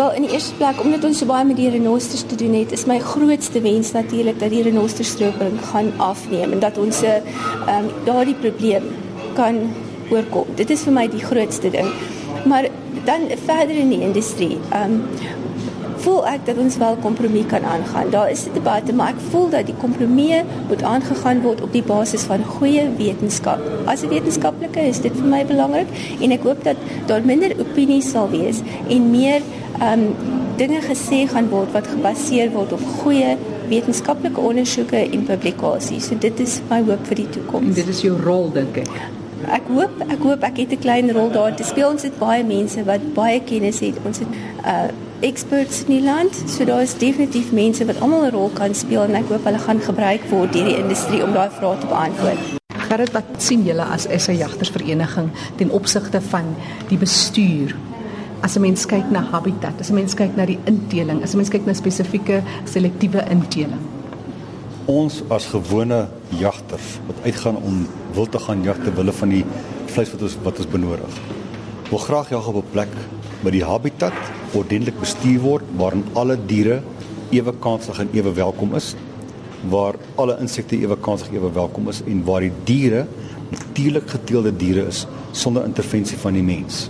Wel 0.01 0.15
in 0.17 0.23
die 0.25 0.31
eerste 0.33 0.55
plek 0.57 0.79
omdat 0.81 1.03
ons 1.05 1.19
so 1.21 1.29
baie 1.29 1.45
met 1.45 1.59
die 1.61 1.69
renosters 1.69 2.23
te 2.25 2.37
doen 2.41 2.55
het, 2.57 2.71
is 2.73 2.87
my 2.89 2.95
grootste 3.05 3.61
wens 3.61 3.91
natuurlik 3.93 4.39
dat 4.41 4.49
die 4.49 4.63
renosterstroping 4.65 5.59
gaan 5.73 5.91
afneem 6.01 6.55
en 6.57 6.63
dat 6.63 6.79
ons 6.81 7.03
'n 7.03 7.05
ehm 7.05 7.85
um, 7.85 7.91
daardie 8.07 8.35
probleem 8.35 8.87
kan 9.35 9.59
oorkom. 10.09 10.47
Dit 10.57 10.71
is 10.71 10.87
vir 10.89 10.93
my 10.93 11.05
die 11.09 11.21
grootste 11.21 11.71
ding. 11.71 11.93
Maar 12.47 12.69
dan 13.05 13.29
verder 13.45 13.77
in 13.77 13.93
die 13.93 14.01
industrie, 14.01 14.57
ehm 14.71 14.93
um, 14.93 15.03
voel 16.05 16.27
ek 16.27 16.47
dat 16.47 16.59
ons 16.59 16.77
wel 16.81 16.97
kompromie 17.05 17.45
kan 17.47 17.65
aangaan. 17.65 18.11
Daar 18.11 18.31
is 18.31 18.47
'n 18.47 18.53
debat, 18.55 18.93
maar 18.93 19.09
ek 19.09 19.21
voel 19.31 19.49
dat 19.51 19.67
die 19.67 19.75
kompromie 19.75 20.43
moet 20.69 20.83
aangegaan 20.83 21.41
word 21.43 21.63
op 21.63 21.73
die 21.73 21.83
basis 21.83 22.23
van 22.23 22.45
goeie 22.45 22.89
wetenskap. 22.97 23.61
As 23.85 24.03
'n 24.03 24.09
wetenskaplike 24.09 24.81
is 24.81 25.01
dit 25.01 25.13
vir 25.13 25.29
my 25.29 25.45
belangrik 25.47 25.89
en 26.21 26.31
ek 26.31 26.43
hoop 26.43 26.65
dat 26.65 26.77
daar 27.07 27.23
minder 27.25 27.53
opinies 27.59 28.11
sal 28.11 28.31
wees 28.31 28.63
en 28.89 29.11
meer 29.11 29.41
um 29.83 30.15
dinge 30.57 30.81
gesê 30.81 31.27
gaan 31.29 31.49
word 31.49 31.73
wat 31.73 31.87
gebaseer 31.87 32.51
word 32.53 32.73
op 32.73 32.83
goeie 33.01 33.37
wetenskaplike 33.69 34.41
ondersoeke 34.41 34.97
en 34.97 35.25
publikasies. 35.25 36.07
So 36.07 36.19
dit 36.19 36.41
is 36.41 36.61
my 36.71 36.83
hoop 36.83 37.07
vir 37.07 37.17
die 37.23 37.29
toekoms. 37.29 37.75
Dit 37.75 37.89
is 37.89 38.01
jou 38.01 38.17
rol 38.23 38.51
dink 38.53 38.77
ek. 38.77 38.91
Ek 39.49 39.71
hoop 39.73 40.03
ek 40.07 40.19
hoop 40.27 40.43
ek 40.43 40.57
het 40.57 40.73
'n 40.73 40.79
klein 40.79 41.13
rol 41.13 41.31
daar 41.31 41.55
te 41.55 41.65
speel. 41.65 41.89
Ons 41.91 42.03
het 42.03 42.19
baie 42.19 42.45
mense 42.45 42.85
wat 42.85 43.15
baie 43.15 43.41
kennis 43.41 43.81
het. 43.81 43.97
Ons 44.05 44.19
het 44.19 44.29
uh 44.65 44.91
experts 45.21 45.83
in 45.85 45.95
die 45.95 46.03
land. 46.05 46.35
So 46.47 46.65
daar 46.65 46.83
is 46.83 46.95
definitief 46.99 47.53
mense 47.53 47.85
wat 47.85 48.01
almal 48.01 48.25
'n 48.27 48.31
rol 48.31 48.51
kan 48.55 48.75
speel 48.75 49.03
en 49.03 49.15
ek 49.15 49.29
hoop 49.29 49.45
hulle 49.45 49.59
gaan 49.59 49.81
gebruik 49.81 50.25
word 50.31 50.53
deur 50.53 50.65
die 50.65 50.79
industrie 50.79 51.23
om 51.25 51.33
daai 51.33 51.51
vrae 51.51 51.79
te 51.79 51.87
beantwoord. 51.87 52.59
Gerrit, 52.89 53.13
wat 53.13 53.25
sien 53.37 53.65
julle 53.65 53.85
as 53.85 54.07
SA 54.17 54.33
Jagtersvereniging 54.33 55.31
ten 55.57 55.71
opsigte 55.71 56.21
van 56.21 56.57
die 56.89 56.99
bestuur 56.99 57.77
as 58.41 58.57
'n 58.57 58.61
mens 58.61 58.87
kyk 58.87 59.11
na 59.11 59.23
habitat, 59.23 59.81
as 59.81 59.91
'n 59.91 59.95
mens 59.95 60.15
kyk 60.15 60.37
na 60.37 60.47
die 60.47 60.59
inteling, 60.65 61.23
as 61.23 61.33
'n 61.33 61.37
mens 61.37 61.51
kyk 61.51 61.67
na 61.67 61.73
spesifieke 61.73 62.43
selektiewe 62.65 63.25
inteling. 63.31 63.81
Ons 64.85 65.23
as 65.29 65.47
gewone 65.47 66.09
jagters 66.29 66.99
wat 67.07 67.17
uitgaan 67.25 67.57
om 67.57 67.87
wil 68.13 68.27
te 68.27 68.39
gaan 68.39 68.63
jag 68.63 68.77
ter 68.85 68.95
wille 68.95 69.13
van 69.13 69.29
die 69.29 69.45
vleis 69.87 70.11
wat 70.11 70.23
ons 70.23 70.37
wat 70.43 70.59
ons 70.59 70.67
benodig. 70.67 71.15
Wil 71.91 71.99
graag 71.99 72.29
jag 72.29 72.47
op 72.47 72.55
'n 72.55 72.71
plek 72.73 72.89
waar 73.43 73.53
die 73.53 73.65
habitat 73.65 74.17
ordentlik 74.55 74.99
bestuur 75.01 75.41
word 75.41 75.65
waarin 75.77 76.05
alle 76.15 76.37
diere 76.37 76.81
ewe 77.31 77.55
kansig 77.63 77.99
en 77.99 78.11
ewe 78.13 78.33
welkom 78.35 78.75
is, 78.75 78.95
waar 79.71 79.97
alle 80.17 80.39
insekte 80.41 80.77
ewe 80.77 80.97
kansig 80.97 81.33
ewe 81.33 81.53
welkom 81.53 81.89
is 81.89 82.03
en 82.07 82.25
waar 82.25 82.41
die 82.41 82.55
diere 82.65 83.07
natuurlik 83.51 84.09
geteelde 84.11 84.57
diere 84.57 84.87
is 84.89 85.07
sonder 85.33 85.65
intervensie 85.65 86.19
van 86.19 86.35
die 86.35 86.43
mens 86.43 86.89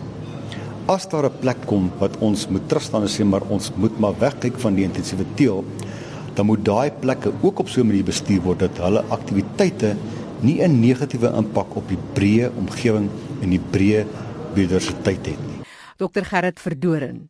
as 0.90 1.07
daar 1.09 1.26
'n 1.26 1.38
plek 1.40 1.61
kom 1.66 1.90
wat 1.99 2.19
ons 2.19 2.49
moet 2.49 2.69
terugstaan 2.69 3.02
en 3.02 3.09
sê 3.09 3.25
maar 3.25 3.42
ons 3.49 3.71
moet 3.76 3.99
maar 3.99 4.14
wegkyk 4.19 4.59
van 4.59 4.75
die 4.75 4.85
intensiewe 4.85 5.25
teel, 5.35 5.64
dan 6.35 6.47
moet 6.47 6.64
daai 6.64 6.90
plekke 6.90 7.33
ook 7.42 7.59
op 7.59 7.69
so 7.69 7.80
'n 7.80 7.87
manier 7.87 8.04
bestuur 8.04 8.40
word 8.42 8.59
dat 8.59 8.78
hulle 8.78 9.04
aktiwiteite 9.09 9.97
nie 10.40 10.62
'n 10.62 10.80
negatiewe 10.80 11.33
impak 11.37 11.76
op 11.76 11.88
die 11.88 11.99
breë 12.14 12.50
omgewing 12.59 13.09
en 13.42 13.50
die 13.50 13.62
breë 13.73 14.04
biodiversiteit 14.54 15.26
het 15.26 15.38
nie. 15.47 15.50
Dr 16.00 16.25
Gerrit 16.25 16.61
Verdoren. 16.61 17.28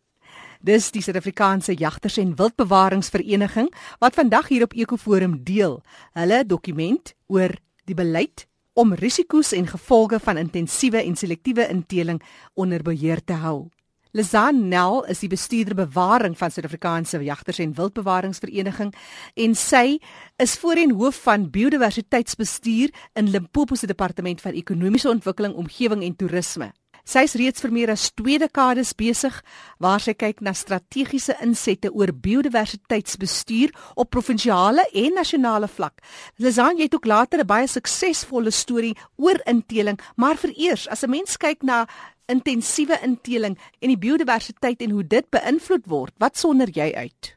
Dis 0.63 0.91
die 0.95 1.03
Suid-Afrikaanse 1.03 1.75
Jagters 1.75 2.21
en 2.23 2.37
Wildbewaringsvereniging 2.39 3.71
wat 3.99 4.15
vandag 4.15 4.51
hier 4.53 4.63
op 4.69 4.77
Ekoforum 4.79 5.41
deel 5.43 5.81
hulle 6.15 6.45
dokument 6.47 7.15
oor 7.27 7.57
die 7.91 7.97
beleid 7.99 8.47
om 8.79 8.95
risiko's 8.95 9.51
en 9.57 9.67
gevolge 9.67 10.21
van 10.23 10.39
intensiewe 10.39 11.03
en 11.03 11.17
selektiewe 11.19 11.67
inteling 11.73 12.21
onder 12.55 12.85
beheer 12.87 13.25
te 13.25 13.41
hou. 13.43 13.71
Lizan 14.15 14.69
Nel 14.69 15.05
is 15.11 15.23
die 15.23 15.31
bestuurder 15.31 15.75
bewaring 15.75 16.37
van 16.39 16.51
Suid-Afrikaanse 16.51 17.19
Jagters 17.27 17.59
en 17.63 17.75
Wildbewaringsvereniging 17.75 18.95
en 19.35 19.55
sy 19.59 19.99
is 20.43 20.55
voorheen 20.63 20.95
hoof 20.99 21.23
van 21.27 21.49
biodiversiteitsbestuur 21.51 22.95
in 23.19 23.31
Limpopo 23.31 23.75
se 23.75 23.87
departement 23.87 24.41
van 24.41 24.59
ekonomiese 24.59 25.11
ontwikkeling, 25.11 25.55
omgewing 25.55 26.03
en 26.07 26.17
toerisme. 26.17 26.71
Sy 27.05 27.25
is 27.29 27.35
reeds 27.35 27.61
vir 27.61 27.73
meer 27.73 27.91
as 27.91 28.11
2 28.13 28.39
dekades 28.39 28.93
besig 28.95 29.43
waar 29.79 30.01
sy 30.01 30.15
kyk 30.15 30.41
na 30.41 30.53
strategiese 30.53 31.37
insette 31.43 31.91
oor 31.93 32.13
biodiversiteitsbestuur 32.13 33.73
op 33.97 34.11
provinsiale 34.11 34.87
en 34.93 35.15
nasionale 35.15 35.69
vlak. 35.69 36.01
Lizan, 36.39 36.79
het 36.79 36.95
ook 36.95 37.07
later 37.07 37.41
'n 37.41 37.47
baie 37.47 37.67
suksesvolle 37.67 38.51
storie 38.51 38.97
oor 39.17 39.41
inteling, 39.47 39.99
maar 40.17 40.37
vereers 40.37 40.89
as 40.89 41.03
'n 41.03 41.11
mens 41.11 41.37
kyk 41.37 41.63
na 41.63 41.87
intensiewe 42.27 42.99
inteling 43.03 43.59
en 43.81 43.89
die 43.89 43.99
biodiversiteit 43.99 44.83
en 44.83 44.91
hoe 44.91 45.07
dit 45.07 45.27
beïnvloed 45.31 45.87
word, 45.87 46.15
wat 46.19 46.39
sonder 46.39 46.69
jy 46.69 46.93
uit? 46.95 47.37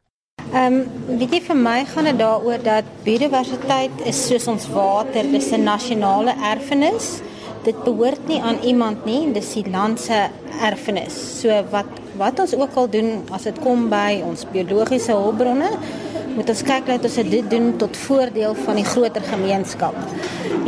Ehm 0.53 0.74
um, 0.74 1.17
weet 1.20 1.32
jy 1.34 1.41
vir 1.48 1.58
my 1.58 1.79
gaan 1.86 2.08
dit 2.10 2.17
daaroor 2.20 2.62
dat 2.63 2.89
biodiversiteit 3.05 4.01
is 4.05 4.20
soos 4.27 4.48
ons 4.48 4.67
water, 4.70 5.24
dis 5.32 5.51
'n 5.51 5.63
nasionale 5.63 6.34
erfenis. 6.51 7.22
Dit 7.63 7.84
behoort 7.84 8.27
nie 8.27 8.41
aan 8.43 8.60
iemand 8.63 9.05
nie, 9.08 9.32
dis 9.32 9.53
die 9.55 9.70
land 9.72 10.01
se 10.03 10.25
erfenis. 10.62 11.15
So 11.41 11.63
wat 11.72 12.01
wat 12.17 12.38
ons 12.39 12.51
ook 12.53 12.75
al 12.77 12.89
doen 12.93 13.08
as 13.34 13.48
dit 13.48 13.58
kom 13.63 13.88
by 13.89 14.22
ons 14.22 14.43
biologiese 14.53 15.15
hulpbronne, 15.17 15.72
moet 16.36 16.50
ons 16.50 16.62
kyk 16.65 16.86
dat 16.89 17.05
ons 17.08 17.15
dit 17.29 17.50
doen 17.50 17.72
tot 17.82 17.98
voordeel 18.05 18.53
van 18.65 18.77
die 18.77 18.86
groter 18.86 19.25
gemeenskap. 19.25 19.98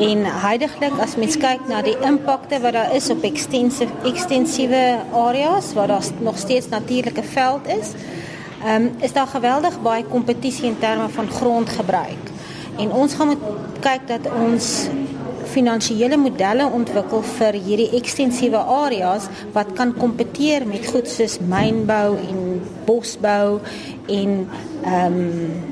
En 0.01 0.25
heidaglik 0.45 0.97
as 1.03 1.15
mens 1.21 1.37
kyk 1.41 1.67
na 1.69 1.81
die 1.85 1.95
impakte 2.05 2.59
wat 2.63 2.77
daar 2.77 2.93
is 2.97 3.09
op 3.13 3.25
ekstensiewe 3.25 4.09
ekstensiewe 4.09 4.83
areas 5.13 5.73
waar 5.77 5.93
daar 5.93 6.09
nog 6.25 6.37
steeds 6.41 6.69
natuurlike 6.73 7.23
veld 7.35 7.69
is, 7.77 7.93
um, 8.65 8.91
is 9.05 9.13
daar 9.13 9.29
geweldig 9.29 9.81
baie 9.81 10.05
kompetisie 10.09 10.69
in 10.71 10.79
terme 10.79 11.09
van 11.09 11.29
grondgebruik. 11.29 12.34
En 12.77 12.91
ons 12.91 13.13
gaan 13.13 13.27
moet 13.27 13.43
kyk 13.85 14.07
dat 14.07 14.27
ons 14.31 14.71
finansiële 15.55 16.17
modelle 16.17 16.65
ontwikkel 16.73 17.21
vir 17.37 17.57
hierdie 17.67 17.91
ekstensiewe 17.99 18.57
areas 18.57 19.29
wat 19.55 19.71
kan 19.77 19.93
kompeteer 19.95 20.65
met 20.67 20.87
goed 20.89 21.07
soos 21.09 21.37
mynbou 21.39 22.17
en 22.17 22.41
bosbou 22.89 23.61
en 24.07 24.35
ehm 24.83 25.21
um, 25.21 25.71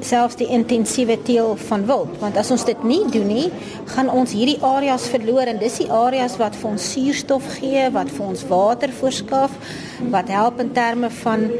selfs 0.00 0.38
die 0.40 0.48
intensiewe 0.48 1.18
teel 1.22 1.56
van 1.68 1.82
wild. 1.84 2.14
Want 2.22 2.38
as 2.40 2.50
ons 2.54 2.64
dit 2.64 2.84
nie 2.88 3.02
doen 3.12 3.26
nie 3.28 3.50
gaan 3.92 4.08
ons 4.08 4.32
hierdie 4.32 4.56
areas 4.64 5.08
verloor 5.12 5.50
en 5.50 5.60
dis 5.60 5.76
die 5.82 5.90
areas 5.92 6.38
wat 6.40 6.56
vir 6.56 6.70
ons 6.70 6.86
suurstof 6.94 7.50
gee 7.58 7.84
wat 7.92 8.08
vir 8.16 8.26
ons 8.32 8.46
water 8.48 8.94
voorskaf 9.00 9.76
wat 10.14 10.32
help 10.32 10.60
in 10.64 10.72
terme 10.76 11.10
van 11.20 11.50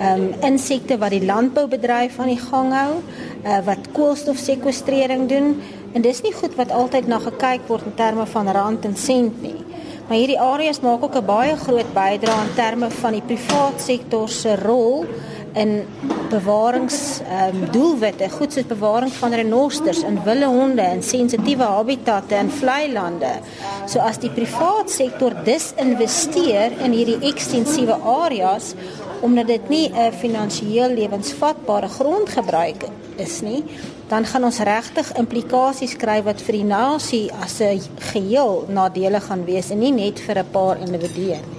um, 0.00 0.32
insekte 0.46 0.98
wat 0.98 1.10
die 1.10 1.24
landboubedryf 1.24 2.18
aan 2.18 2.32
die 2.32 2.40
gang 2.40 2.72
hou, 2.74 2.98
uh, 2.98 3.58
wat 3.66 3.90
koolstofsekwestrering 3.92 5.28
doen 5.28 5.56
en 5.94 6.04
dis 6.04 6.22
nie 6.22 6.34
goed 6.34 6.54
wat 6.58 6.72
altyd 6.74 7.08
na 7.08 7.18
gekyk 7.22 7.66
word 7.68 7.86
in 7.88 7.96
terme 7.98 8.26
van 8.26 8.52
rand 8.52 8.84
en 8.84 8.96
sent 8.96 9.42
nie. 9.42 9.56
Maar 10.08 10.16
hierdie 10.16 10.40
areas 10.40 10.80
maak 10.80 11.02
ook 11.04 11.16
'n 11.16 11.24
baie 11.24 11.56
groot 11.56 11.92
bydrae 11.94 12.44
in 12.44 12.54
terme 12.54 12.90
van 12.90 13.12
die 13.12 13.26
privaat 13.26 13.80
sektor 13.80 14.28
se 14.28 14.56
rol 14.56 15.04
in 15.54 15.84
bewarings 16.30 17.20
ehm 17.20 17.56
um, 17.56 17.70
doelwitte, 17.70 18.28
goed 18.28 18.52
soos 18.52 18.66
bewaring 18.66 19.12
van 19.12 19.32
renosters 19.32 20.02
en 20.02 20.20
wilde 20.24 20.46
honde 20.46 20.82
en 20.82 21.02
sensitiewe 21.02 21.62
habitatte 21.62 22.34
in 22.34 22.50
vlei 22.50 22.92
lande. 22.92 23.32
So 23.86 23.98
as 23.98 24.18
die 24.18 24.30
privaat 24.30 24.90
sektor 24.90 25.34
disinvesteer 25.44 26.76
in 26.84 26.92
hierdie 26.92 27.18
ekstensiewe 27.32 27.96
areas 28.04 28.74
omdat 29.20 29.46
dit 29.46 29.68
nie 29.68 29.90
'n 29.92 30.12
finansiëel 30.12 30.94
lewensvatbare 30.94 31.88
grondgebruik 31.88 32.84
is 33.16 33.40
nie, 33.40 33.64
dan 34.08 34.24
gaan 34.24 34.44
ons 34.44 34.58
regtig 34.58 35.12
implikasies 35.16 35.96
kry 35.96 36.22
wat 36.22 36.40
vir 36.40 36.52
die 36.52 36.64
nasie 36.64 37.30
as 37.42 37.60
'n 37.60 37.80
geheel 38.12 38.64
nadelig 38.68 39.24
gaan 39.26 39.44
wees 39.44 39.70
en 39.70 39.78
nie 39.78 39.92
net 39.92 40.20
vir 40.20 40.38
'n 40.38 40.50
paar 40.50 40.78
individue 40.80 41.36
nie. 41.36 41.58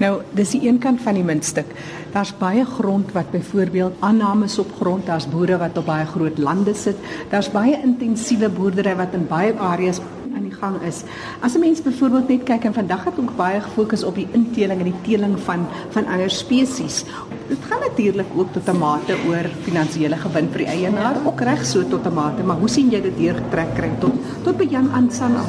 Nou, 0.00 0.22
dis 0.32 0.54
die 0.54 0.62
een 0.64 0.78
kant 0.78 1.02
van 1.04 1.14
die 1.14 1.24
muntstuk. 1.24 1.66
Daar's 2.14 2.32
baie 2.38 2.64
grond 2.64 3.12
wat 3.12 3.30
byvoorbeeld 3.30 3.98
aannames 4.00 4.58
op 4.58 4.70
grond, 4.80 5.06
daar's 5.06 5.28
boere 5.28 5.58
wat 5.60 5.76
op 5.78 5.86
baie 5.86 6.06
groot 6.06 6.38
lande 6.38 6.74
sit. 6.74 6.96
Daar's 7.28 7.50
baie 7.52 7.76
intensiewe 7.82 8.48
boerdery 8.48 8.96
wat 8.96 9.12
in 9.12 9.26
baie 9.28 9.52
areas 9.58 10.00
aan 10.34 10.46
die 10.48 10.54
gang 10.54 10.76
is. 10.82 11.02
As 11.40 11.54
'n 11.54 11.60
mens 11.60 11.82
byvoorbeeld 11.82 12.28
net 12.28 12.42
kyk 12.42 12.64
en 12.64 12.74
vandag 12.74 13.04
het 13.04 13.18
ons 13.18 13.36
baie 13.36 13.60
gefokus 13.60 14.04
op 14.04 14.14
die 14.14 14.28
inteling 14.32 14.78
en 14.78 14.90
die 14.92 15.02
teeling 15.02 15.38
van 15.38 15.66
van 15.90 16.06
ander 16.06 16.30
spesies. 16.30 17.04
Dit 17.48 17.58
gaan 17.68 17.80
natuurlik 17.80 18.26
ook 18.36 18.52
tot 18.52 18.68
'n 18.68 18.78
mate 18.78 19.14
oor 19.28 19.46
finansiële 19.62 20.16
gewin 20.16 20.48
vir 20.50 20.58
die 20.58 20.66
eienaar, 20.66 21.16
ook 21.24 21.40
reg 21.40 21.66
so 21.66 21.88
tot 21.88 22.06
'n 22.06 22.14
mate, 22.14 22.42
maar 22.42 22.56
hoe 22.56 22.68
sien 22.68 22.90
jy 22.90 23.00
dit 23.00 23.16
deurgetrek 23.16 23.74
kry 23.74 23.90
tot 24.00 24.12
tot 24.42 24.56
by 24.56 24.66
Jan 24.70 24.90
Ansana? 24.92 25.42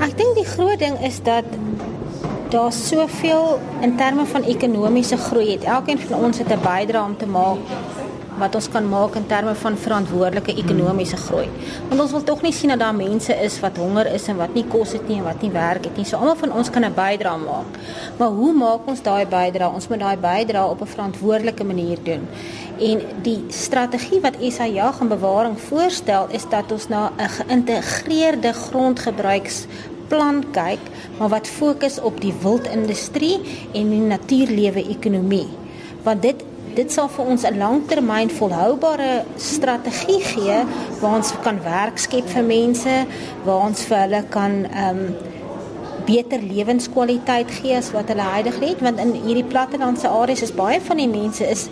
Ek 0.00 0.16
dink 0.16 0.34
die 0.34 0.44
groot 0.44 0.78
ding 0.78 0.98
is 1.00 1.22
dat 1.22 1.44
daar 2.48 2.72
soveel 2.72 3.60
in 3.80 3.96
terme 3.96 4.24
van 4.24 4.42
ekonomiese 4.42 5.16
groei 5.16 5.50
het. 5.50 5.64
Elkeen 5.64 5.98
van 5.98 6.18
ons 6.18 6.38
het 6.38 6.48
'n 6.48 6.60
bydrae 6.62 7.04
om 7.04 7.16
te 7.16 7.26
maak 7.26 7.58
wat 8.38 8.54
ons 8.58 8.68
kan 8.68 8.88
maak 8.88 9.14
in 9.18 9.26
terme 9.26 9.54
van 9.54 9.76
verantwoordelike 9.78 10.54
ekonomiese 10.58 11.16
groei. 11.16 11.46
Want 11.88 12.00
ons 12.00 12.14
wil 12.16 12.24
tog 12.26 12.42
nie 12.42 12.52
sien 12.52 12.72
dat 12.74 12.82
daar 12.82 12.94
mense 12.94 13.34
is 13.44 13.60
wat 13.62 13.78
honger 13.78 14.10
is 14.14 14.26
en 14.28 14.40
wat 14.40 14.54
nie 14.54 14.64
kos 14.70 14.92
het 14.96 15.06
nie 15.08 15.20
en 15.20 15.28
wat 15.28 15.42
nie 15.42 15.52
werk 15.54 15.86
het 15.88 15.96
nie. 15.96 16.06
So 16.08 16.18
almal 16.18 16.36
van 16.40 16.52
ons 16.52 16.70
kan 16.70 16.84
'n 16.84 16.94
bydrae 16.94 17.38
maak. 17.38 17.78
Maar 18.18 18.28
hoe 18.28 18.52
maak 18.52 18.86
ons 18.86 19.02
daai 19.02 19.26
bydrae? 19.26 19.74
Ons 19.74 19.88
moet 19.88 20.00
daai 20.00 20.16
bydrae 20.16 20.70
op 20.70 20.80
'n 20.80 20.86
verantwoordelike 20.86 21.64
manier 21.64 21.98
doen. 22.02 22.28
En 22.78 23.02
die 23.22 23.44
strategie 23.48 24.20
wat 24.20 24.34
SA 24.40 24.66
Jag 24.66 25.00
en 25.00 25.08
Bewaring 25.08 25.58
voorstel 25.60 26.26
is 26.30 26.48
dat 26.48 26.72
ons 26.72 26.88
na 26.88 27.12
'n 27.18 27.28
geïntegreerde 27.28 28.52
grondgebruiks 28.52 29.66
plan 30.08 30.44
kyk, 30.52 30.80
maar 31.18 31.28
wat 31.28 31.48
fokus 31.48 32.00
op 32.00 32.20
die 32.20 32.34
wildindustrie 32.42 33.40
en 33.72 33.90
die 33.90 34.00
natuurlewe 34.00 34.88
ekonomie. 34.88 35.48
Want 36.02 36.22
dit 36.22 36.44
dit 36.74 36.92
sal 36.92 37.08
vir 37.08 37.24
ons 37.24 37.44
'n 37.44 37.58
langtermyn 37.58 38.30
volhoubare 38.30 39.24
strategie 39.36 40.20
gee 40.20 40.58
waar 41.00 41.16
ons 41.16 41.32
kan 41.42 41.58
werk 41.62 41.98
skep 41.98 42.26
vir 42.28 42.44
mense, 42.44 43.06
waar 43.44 43.60
ons 43.68 43.84
vir 43.84 43.98
hulle 43.98 44.22
kan 44.28 44.64
ehm 44.64 44.98
um, 44.98 45.14
beter 46.04 46.40
lewenskwaliteit 46.42 47.50
gee 47.50 47.76
as 47.76 47.90
wat 47.92 48.08
hulle 48.08 48.22
heilig 48.22 48.60
het. 48.60 48.80
Want 48.80 48.98
in 49.00 49.14
hierdie 49.24 49.48
plattelandse 49.48 50.08
areas 50.08 50.42
is 50.42 50.52
baie 50.52 50.80
van 50.80 50.96
die 50.96 51.08
mense 51.08 51.46
is 51.50 51.68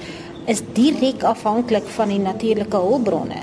is 0.51 0.63
direk 0.75 1.23
afhanklik 1.23 1.87
van 1.97 2.11
die 2.11 2.21
natuurlike 2.23 2.77
hulpbronne. 2.77 3.43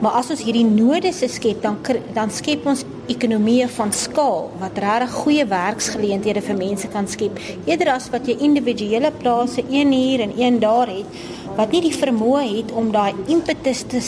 Maar 0.00 0.16
as 0.20 0.30
ons 0.32 0.42
hierdie 0.42 0.66
nodes 0.66 1.20
skep, 1.34 1.60
dan 1.62 1.78
dan 2.16 2.32
skep 2.32 2.66
ons 2.66 2.84
ekonomieë 3.10 3.68
van 3.74 3.92
skaal 3.92 4.48
wat 4.60 4.78
regtig 4.78 5.16
goeie 5.22 5.44
werksgeleenthede 5.50 6.42
vir 6.46 6.56
mense 6.58 6.88
kan 6.88 7.08
skep, 7.10 7.38
eerder 7.66 7.92
as 7.94 8.08
wat 8.14 8.28
jy 8.28 8.38
individuele 8.46 9.10
plase 9.22 9.64
een 9.68 9.92
hier 9.92 10.24
en 10.26 10.34
een 10.38 10.60
daar 10.62 10.90
het 10.90 11.20
wat 11.56 11.72
nie 11.74 11.80
die 11.80 11.94
vermoë 11.94 12.44
het 12.56 12.72
om 12.72 12.92
daai 12.94 13.14
impetus 13.26 13.84
te 13.90 14.00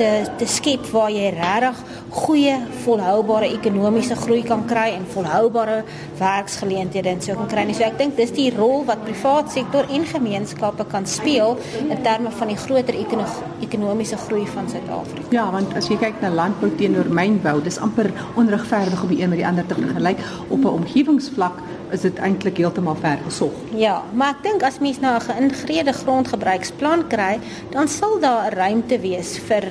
te 0.00 0.10
te 0.40 0.46
skep 0.48 0.86
waar 0.94 1.10
jy 1.12 1.28
regtig 1.34 1.80
goeie 2.10 2.54
volhoubare 2.84 3.50
ekonomiese 3.52 4.16
groei 4.16 4.40
kan 4.46 4.62
kry 4.70 4.86
en 4.96 5.04
volhoubare 5.14 5.82
werksgeleenthede 6.18 7.12
en 7.12 7.20
so 7.22 7.36
kan 7.38 7.50
kry. 7.50 7.66
So 7.76 7.84
ek 7.86 7.98
dink 7.98 8.16
dis 8.16 8.32
die 8.36 8.48
rol 8.54 8.86
wat 8.88 9.02
privaat 9.04 9.52
sektor 9.52 9.88
en 9.92 10.06
gemeenskappe 10.08 10.86
kan 10.90 11.06
speel 11.06 11.58
in 11.82 12.00
terme 12.06 12.32
van 12.38 12.52
die 12.52 12.58
groter 12.64 12.96
ekono 12.96 13.26
ekonomiese 13.66 14.16
groei 14.24 14.46
van 14.54 14.70
Suid-Afrika. 14.72 15.28
Ja, 15.36 15.44
want 15.52 15.74
as 15.78 15.90
jy 15.92 15.98
kyk 16.00 16.22
na 16.24 16.32
landbou 16.32 16.70
teenoor 16.80 17.10
mynbou, 17.20 17.58
dis 17.62 17.78
amper 17.78 18.08
onregverdig 18.40 19.04
om 19.04 19.12
die 19.12 19.20
een 19.20 19.30
met 19.34 19.42
die 19.42 19.46
ander 19.46 19.68
te 19.68 19.76
vergelyk 19.78 20.24
op 20.48 20.64
'n 20.64 20.74
omgewingsvlak 20.80 21.60
is 21.92 22.00
dit 22.00 22.18
eintlik 22.18 22.56
heeltemal 22.56 22.96
ver 23.00 23.18
gesog. 23.24 23.52
Ja, 23.74 24.02
maar 24.14 24.36
ek 24.36 24.42
dink 24.42 24.62
as 24.62 24.78
mens 24.78 25.00
nou 25.00 25.14
'n 25.14 25.20
geïntegreerde 25.20 25.92
grondgebruiksplan 25.92 27.06
kry, 27.08 27.38
dan 27.70 27.88
sal 27.88 28.20
daar 28.20 28.50
'n 28.50 28.54
ruimte 28.54 29.00
wees 29.00 29.38
vir 29.38 29.64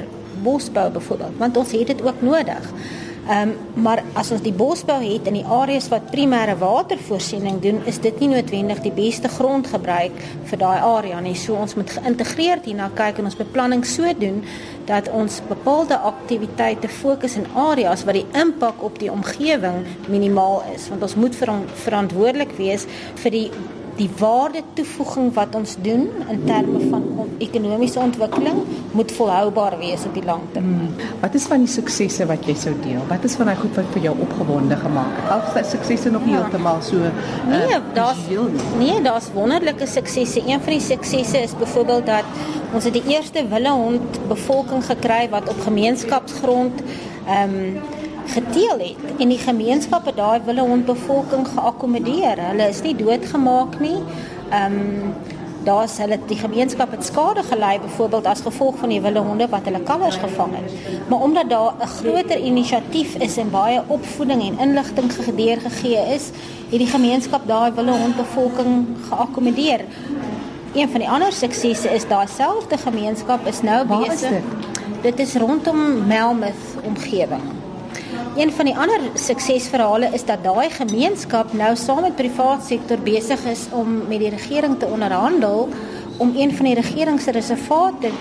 bosbou 0.44 0.92
byvoorbeeld, 0.92 1.38
want 1.38 1.58
ons 1.58 1.72
het 1.72 1.88
dit 1.88 2.02
ook 2.02 2.22
nodig. 2.22 2.74
Ehm 3.30 3.50
um, 3.50 3.84
maar 3.84 4.02
as 4.18 4.32
ons 4.34 4.42
die 4.42 4.54
bosbou 4.54 4.98
het 5.04 5.28
in 5.30 5.36
die 5.38 5.46
areas 5.46 5.88
wat 5.92 6.08
primêre 6.10 6.56
watervoorsiening 6.58 7.60
doen, 7.62 7.78
is 7.86 8.00
dit 8.02 8.20
nie 8.20 8.32
noodwendig 8.32 8.82
die 8.82 8.92
beste 8.92 9.30
grondgebruik 9.30 10.18
vir 10.50 10.58
daai 10.58 10.80
area 10.82 11.20
nie. 11.22 11.36
So 11.38 11.54
ons 11.54 11.76
moet 11.78 11.94
geïntegreerd 11.94 12.66
hierna 12.66 12.90
kyk 12.98 13.22
en 13.22 13.30
ons 13.30 13.38
beplanning 13.38 13.86
so 13.86 14.10
doen 14.18 14.42
dat 14.90 15.12
ons 15.14 15.42
bepaalde 15.48 16.00
aktiwiteite 16.10 16.90
fokus 16.90 17.38
in 17.38 17.46
areas 17.54 18.04
waar 18.04 18.18
die 18.18 18.26
impak 18.34 18.82
op 18.84 18.98
die 19.00 19.12
omgewing 19.14 19.86
minimaal 20.08 20.64
is, 20.74 20.90
want 20.90 21.06
ons 21.06 21.16
moet 21.16 21.38
ver 21.38 21.54
verantwoordelik 21.86 22.58
wees 22.58 22.90
vir 23.22 23.38
die 23.38 23.48
die 24.00 24.10
waarde 24.20 24.62
toevoeging 24.78 25.34
wat 25.36 25.56
ons 25.60 25.76
doen 25.84 26.08
in 26.32 26.44
terme 26.48 26.80
van 26.90 27.04
ekonomiese 27.44 28.00
ontwikkeling 28.00 28.62
moet 28.96 29.12
volhoubaar 29.12 29.78
wees 29.80 30.06
op 30.08 30.16
die 30.16 30.24
lang 30.24 30.46
termyn. 30.54 30.94
Hmm. 30.96 31.20
Wat 31.22 31.36
is 31.36 31.48
van 31.52 31.64
die 31.64 31.72
suksesse 31.72 32.28
wat 32.30 32.48
jy 32.48 32.56
sou 32.60 32.74
deel? 32.84 33.02
Wat 33.12 33.28
is 33.28 33.36
van 33.40 33.52
daai 33.52 33.60
goed 33.60 33.76
wat 33.80 33.92
vir 33.96 34.08
jou 34.08 34.16
opgewonde 34.26 34.80
gemaak 34.80 35.20
het? 35.20 35.30
Al 35.36 35.44
die 35.58 35.66
suksesse 35.74 36.14
nog 36.16 36.26
nie 36.28 36.36
ja. 36.36 36.44
heeltemal 36.44 36.82
so 36.86 37.04
uh, 37.04 37.12
Nee, 37.52 37.82
daar's 37.98 38.24
Nee, 38.80 39.02
daar's 39.04 39.30
wonderlike 39.36 39.88
suksesse. 39.88 40.44
Een 40.46 40.64
van 40.64 40.76
die 40.78 40.84
suksesse 40.84 41.44
is 41.44 41.56
byvoorbeeld 41.60 42.06
dat 42.06 42.74
ons 42.74 42.88
het 42.88 42.96
die 42.96 43.06
eerste 43.16 43.46
wille 43.52 43.72
hond 43.72 44.20
bevolking 44.28 44.86
gekry 44.86 45.24
wat 45.30 45.50
op 45.50 45.64
gemeenskapsgrond 45.68 46.84
ehm 47.28 47.56
um, 47.60 47.98
geteel 48.34 48.80
het 48.80 49.20
en 49.20 49.32
die 49.34 49.42
gemeenskap 49.42 50.06
het 50.06 50.18
daai 50.18 50.40
willehondbevolking 50.46 51.48
geakkommodeer. 51.48 52.40
Hulle 52.52 52.70
is 52.70 52.82
nie 52.86 52.96
doodgemaak 52.96 53.80
nie. 53.80 54.00
Ehm 54.50 54.80
um, 54.80 55.14
daar's 55.64 55.98
hulle 56.00 56.16
die 56.28 56.38
gemeenskap 56.40 56.92
het 56.96 57.04
skade 57.06 57.44
gelei 57.44 57.74
byvoorbeeld 57.84 58.26
as 58.32 58.42
gevolg 58.42 58.78
van 58.80 58.90
die 58.90 59.02
wilde 59.02 59.20
honde 59.20 59.48
wat 59.52 59.68
hulle 59.68 59.82
kalvers 59.84 60.16
gevang 60.16 60.54
het. 60.56 60.72
Maar 61.10 61.20
omdat 61.20 61.50
daar 61.50 61.74
'n 61.80 61.88
groter 61.88 62.38
inisiatief 62.38 63.16
is 63.16 63.38
en 63.38 63.52
baie 63.52 63.82
opvoeding 63.88 64.42
en 64.42 64.60
inligting 64.68 65.14
gedeur 65.14 65.62
gegee 65.62 66.16
is, 66.16 66.32
het 66.70 66.80
die 66.80 66.88
gemeenskap 66.88 67.48
daai 67.48 67.72
wilde 67.72 67.92
hondbevolking 67.92 68.88
geakkommodeer. 69.10 69.82
Een 70.74 70.90
van 70.90 71.00
die 71.00 71.10
ander 71.10 71.32
suksesse 71.32 71.90
is 71.90 72.08
daai 72.08 72.28
selfde 72.28 72.78
gemeenskap 72.78 73.48
is 73.48 73.62
nou 73.62 73.86
besig. 73.86 74.30
Dit? 74.30 74.70
dit 75.02 75.20
is 75.20 75.36
rondom 75.36 76.08
Melmouth 76.08 76.84
omgewing. 76.84 77.59
Een 78.36 78.52
van 78.52 78.66
die 78.66 78.78
ander 78.78 79.00
suksesverhale 79.14 80.10
is 80.14 80.26
dat 80.26 80.44
daai 80.44 80.70
gemeenskap 80.70 81.54
nou 81.54 81.76
saam 81.76 82.02
met 82.06 82.16
privaat 82.16 82.66
sektor 82.66 83.00
besig 83.02 83.46
is 83.50 83.66
om 83.74 83.96
met 84.08 84.20
die 84.22 84.30
regering 84.30 84.76
te 84.80 84.86
onderhandel 84.86 85.70
om 86.18 86.34
een 86.36 86.54
van 86.56 86.66
die 86.66 86.76
regeringsreservate 86.76 88.12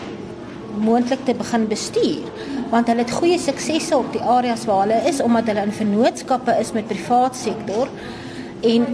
moontlik 0.81 1.25
te 1.25 1.35
begin 1.35 1.67
bestuur. 1.69 2.25
Want 2.71 2.87
hulle 2.87 3.05
het 3.05 3.11
goeie 3.11 3.39
suksesse 3.39 3.97
op 3.97 4.13
die 4.13 4.23
areas 4.23 4.65
waar 4.65 4.87
hulle 4.87 5.03
is 5.11 5.21
omdat 5.21 5.47
hulle 5.47 5.67
in 5.69 5.77
vennootskappe 5.77 6.57
is 6.61 6.73
met 6.73 6.87
privaat 6.87 7.37
sektor. 7.37 7.89
En 8.61 8.87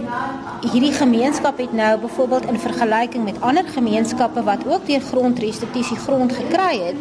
hierdie 0.71 0.93
gemeenskap 0.93 1.57
het 1.57 1.73
nou 1.73 1.99
byvoorbeeld 1.99 2.45
in 2.51 2.59
vergelyking 2.59 3.23
met 3.23 3.41
ander 3.41 3.67
gemeenskappe 3.67 4.43
wat 4.43 4.67
ook 4.67 4.85
deur 4.87 5.01
grondrestitusie 5.01 5.97
grond 5.97 6.33
gekry 6.33 6.75
het 6.83 6.99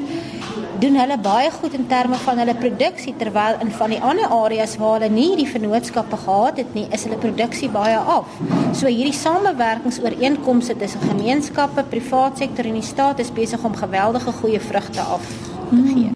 doen 0.80 0.96
hulle 0.98 1.18
baie 1.22 1.50
goed 1.50 1.74
in 1.76 1.86
terme 1.86 2.16
van 2.24 2.38
hulle 2.38 2.54
produksie 2.58 3.14
terwyl 3.18 3.60
in 3.62 3.70
van 3.78 3.92
die 3.94 4.00
ander 4.00 4.32
areas 4.36 4.76
waar 4.80 4.98
hulle 4.98 5.10
nie 5.12 5.36
die 5.38 5.48
vennootskappe 5.48 6.18
gehad 6.24 6.58
het 6.62 6.74
nie, 6.74 6.86
is 6.90 7.06
hulle 7.06 7.18
produksie 7.22 7.70
baie 7.72 7.98
af. 7.98 8.28
So 8.72 8.90
hierdie 8.90 9.16
samewerkingsooreenkomste 9.16 10.76
tussen 10.80 11.06
gemeenskappe, 11.08 11.86
privaat 11.90 12.38
sektor 12.42 12.66
en 12.68 12.80
die 12.80 12.86
staat 12.86 13.22
is 13.22 13.32
besig 13.32 13.64
om 13.64 13.76
geweldige 13.76 14.32
goeie 14.40 14.60
vrugte 14.60 15.00
af 15.00 15.24
te 15.70 15.76
hmm. 15.76 15.88
gee. 15.94 16.10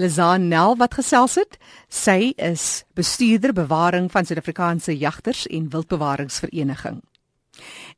Lizan 0.00 0.48
Nel 0.48 0.76
wat 0.80 0.94
gesels 0.96 1.34
het, 1.36 1.58
sy 1.88 2.32
is 2.40 2.84
bestuurder 2.96 3.52
bewaring 3.52 4.08
van 4.12 4.24
Suid-Afrikaanse 4.24 4.96
Jagters 4.96 5.46
en 5.46 5.68
Wildbewaringsvereniging. 5.68 7.02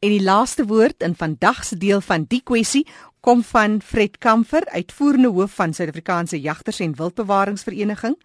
En 0.02 0.10
die 0.10 0.22
laaste 0.22 0.66
woord 0.66 1.02
in 1.06 1.14
vandag 1.14 1.64
se 1.64 1.78
deel 1.78 2.00
van 2.00 2.24
die 2.28 2.40
kwessie 2.42 2.86
kom 3.22 3.42
van 3.46 3.78
Fred 3.80 4.18
Kamfer, 4.18 4.64
uitvoerende 4.74 5.30
hoof 5.30 5.54
van 5.54 5.74
Suid-Afrikaanse 5.74 6.40
Jagters 6.40 6.80
en 6.82 6.96
Wildbewaringsvereniging. 6.98 8.16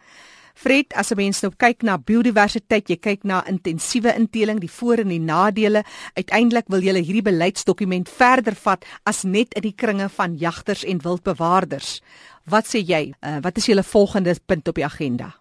Fred, 0.58 0.94
as 0.94 1.12
'n 1.12 1.16
mens 1.16 1.42
nou 1.42 1.52
kyk 1.58 1.84
na 1.84 1.98
biodiversiteit, 1.98 2.90
jy 2.90 2.98
kyk 2.98 3.24
na 3.24 3.46
intensiewe 3.46 4.16
inteling, 4.16 4.60
die 4.60 4.72
voor 4.72 4.98
en 4.98 5.08
die 5.08 5.20
nadele, 5.20 5.84
uiteindelik 6.14 6.66
wil 6.68 6.82
jy 6.82 6.94
hierdie 6.94 7.22
beleidsdokument 7.22 8.10
verder 8.10 8.56
vat 8.56 8.86
as 9.04 9.24
net 9.24 9.54
in 9.54 9.62
die 9.62 9.76
kringe 9.76 10.10
van 10.10 10.36
jagters 10.36 10.84
en 10.84 10.98
wildbewaarders. 10.98 12.02
Wat 12.46 12.66
sê 12.66 12.82
jy? 12.82 13.14
Uh, 13.22 13.38
wat 13.42 13.58
is 13.58 13.66
julle 13.66 13.84
volgende 13.84 14.36
punt 14.46 14.68
op 14.68 14.76
die 14.76 14.86
agenda? 14.86 15.36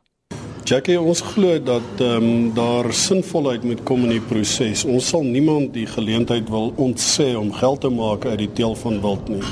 Jackie, 0.66 0.96
ons 0.98 1.20
glo 1.22 1.61
dat 1.62 2.00
ehm 2.02 2.24
um, 2.26 2.46
daar 2.55 2.88
sinvolheid 2.90 3.62
moet 3.62 3.85
kom 3.87 4.00
in 4.02 4.16
die 4.16 4.22
proses. 4.31 4.81
Ons 4.83 5.12
sal 5.12 5.22
niemand 5.22 5.68
die 5.76 5.85
geleentheid 5.87 6.48
wil 6.50 6.72
ontsê 6.83 7.29
om 7.38 7.52
geld 7.55 7.85
te 7.85 7.90
maak 7.94 8.26
uit 8.26 8.40
die 8.40 8.48
teel 8.59 8.74
van 8.81 8.96
wild 9.05 9.29
nie. 9.31 9.44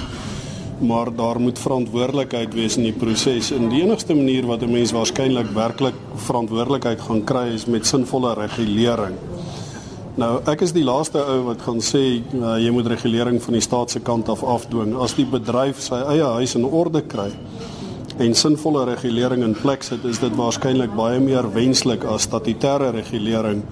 Maar 0.82 1.12
daar 1.14 1.38
moet 1.38 1.60
verantwoordelikheid 1.62 2.56
wees 2.58 2.78
in 2.80 2.88
die 2.88 2.96
proses. 2.98 3.52
En 3.54 3.70
die 3.70 3.84
enigste 3.84 4.16
manier 4.18 4.48
wat 4.50 4.66
'n 4.66 4.72
mens 4.72 4.90
waarskynlik 4.92 5.54
werklik 5.54 5.94
verantwoordelikheid 6.16 7.00
gaan 7.00 7.24
kry 7.24 7.46
is 7.54 7.66
met 7.66 7.86
sinvolle 7.86 8.34
regulering. 8.34 9.14
Nou, 10.16 10.40
ek 10.46 10.60
is 10.60 10.72
die 10.72 10.84
laaste 10.84 11.18
ou 11.18 11.44
wat 11.44 11.62
gaan 11.62 11.80
sê 11.80 12.22
uh, 12.34 12.58
jy 12.58 12.70
moet 12.70 12.86
regulering 12.86 13.42
van 13.42 13.52
die 13.52 13.62
staat 13.62 13.90
se 13.90 14.00
kant 14.00 14.28
af 14.28 14.42
afdwing 14.42 14.96
as 14.96 15.14
die 15.14 15.26
bedryf 15.26 15.78
sy 15.80 15.94
eie 15.94 16.26
huis 16.38 16.54
in 16.54 16.64
orde 16.64 17.02
kry 17.02 17.30
en 18.18 18.34
sinvolle 18.34 18.84
regulering 18.86 19.42
in 19.42 19.56
plek 19.58 19.82
sit, 19.82 20.04
is 20.04 20.20
dit 20.22 20.34
waarskynlik 20.38 20.92
baie 20.94 21.18
meer 21.20 21.48
wenslik 21.54 22.04
as 22.06 22.28
statutêre 22.28 22.92
regulering. 22.94 23.64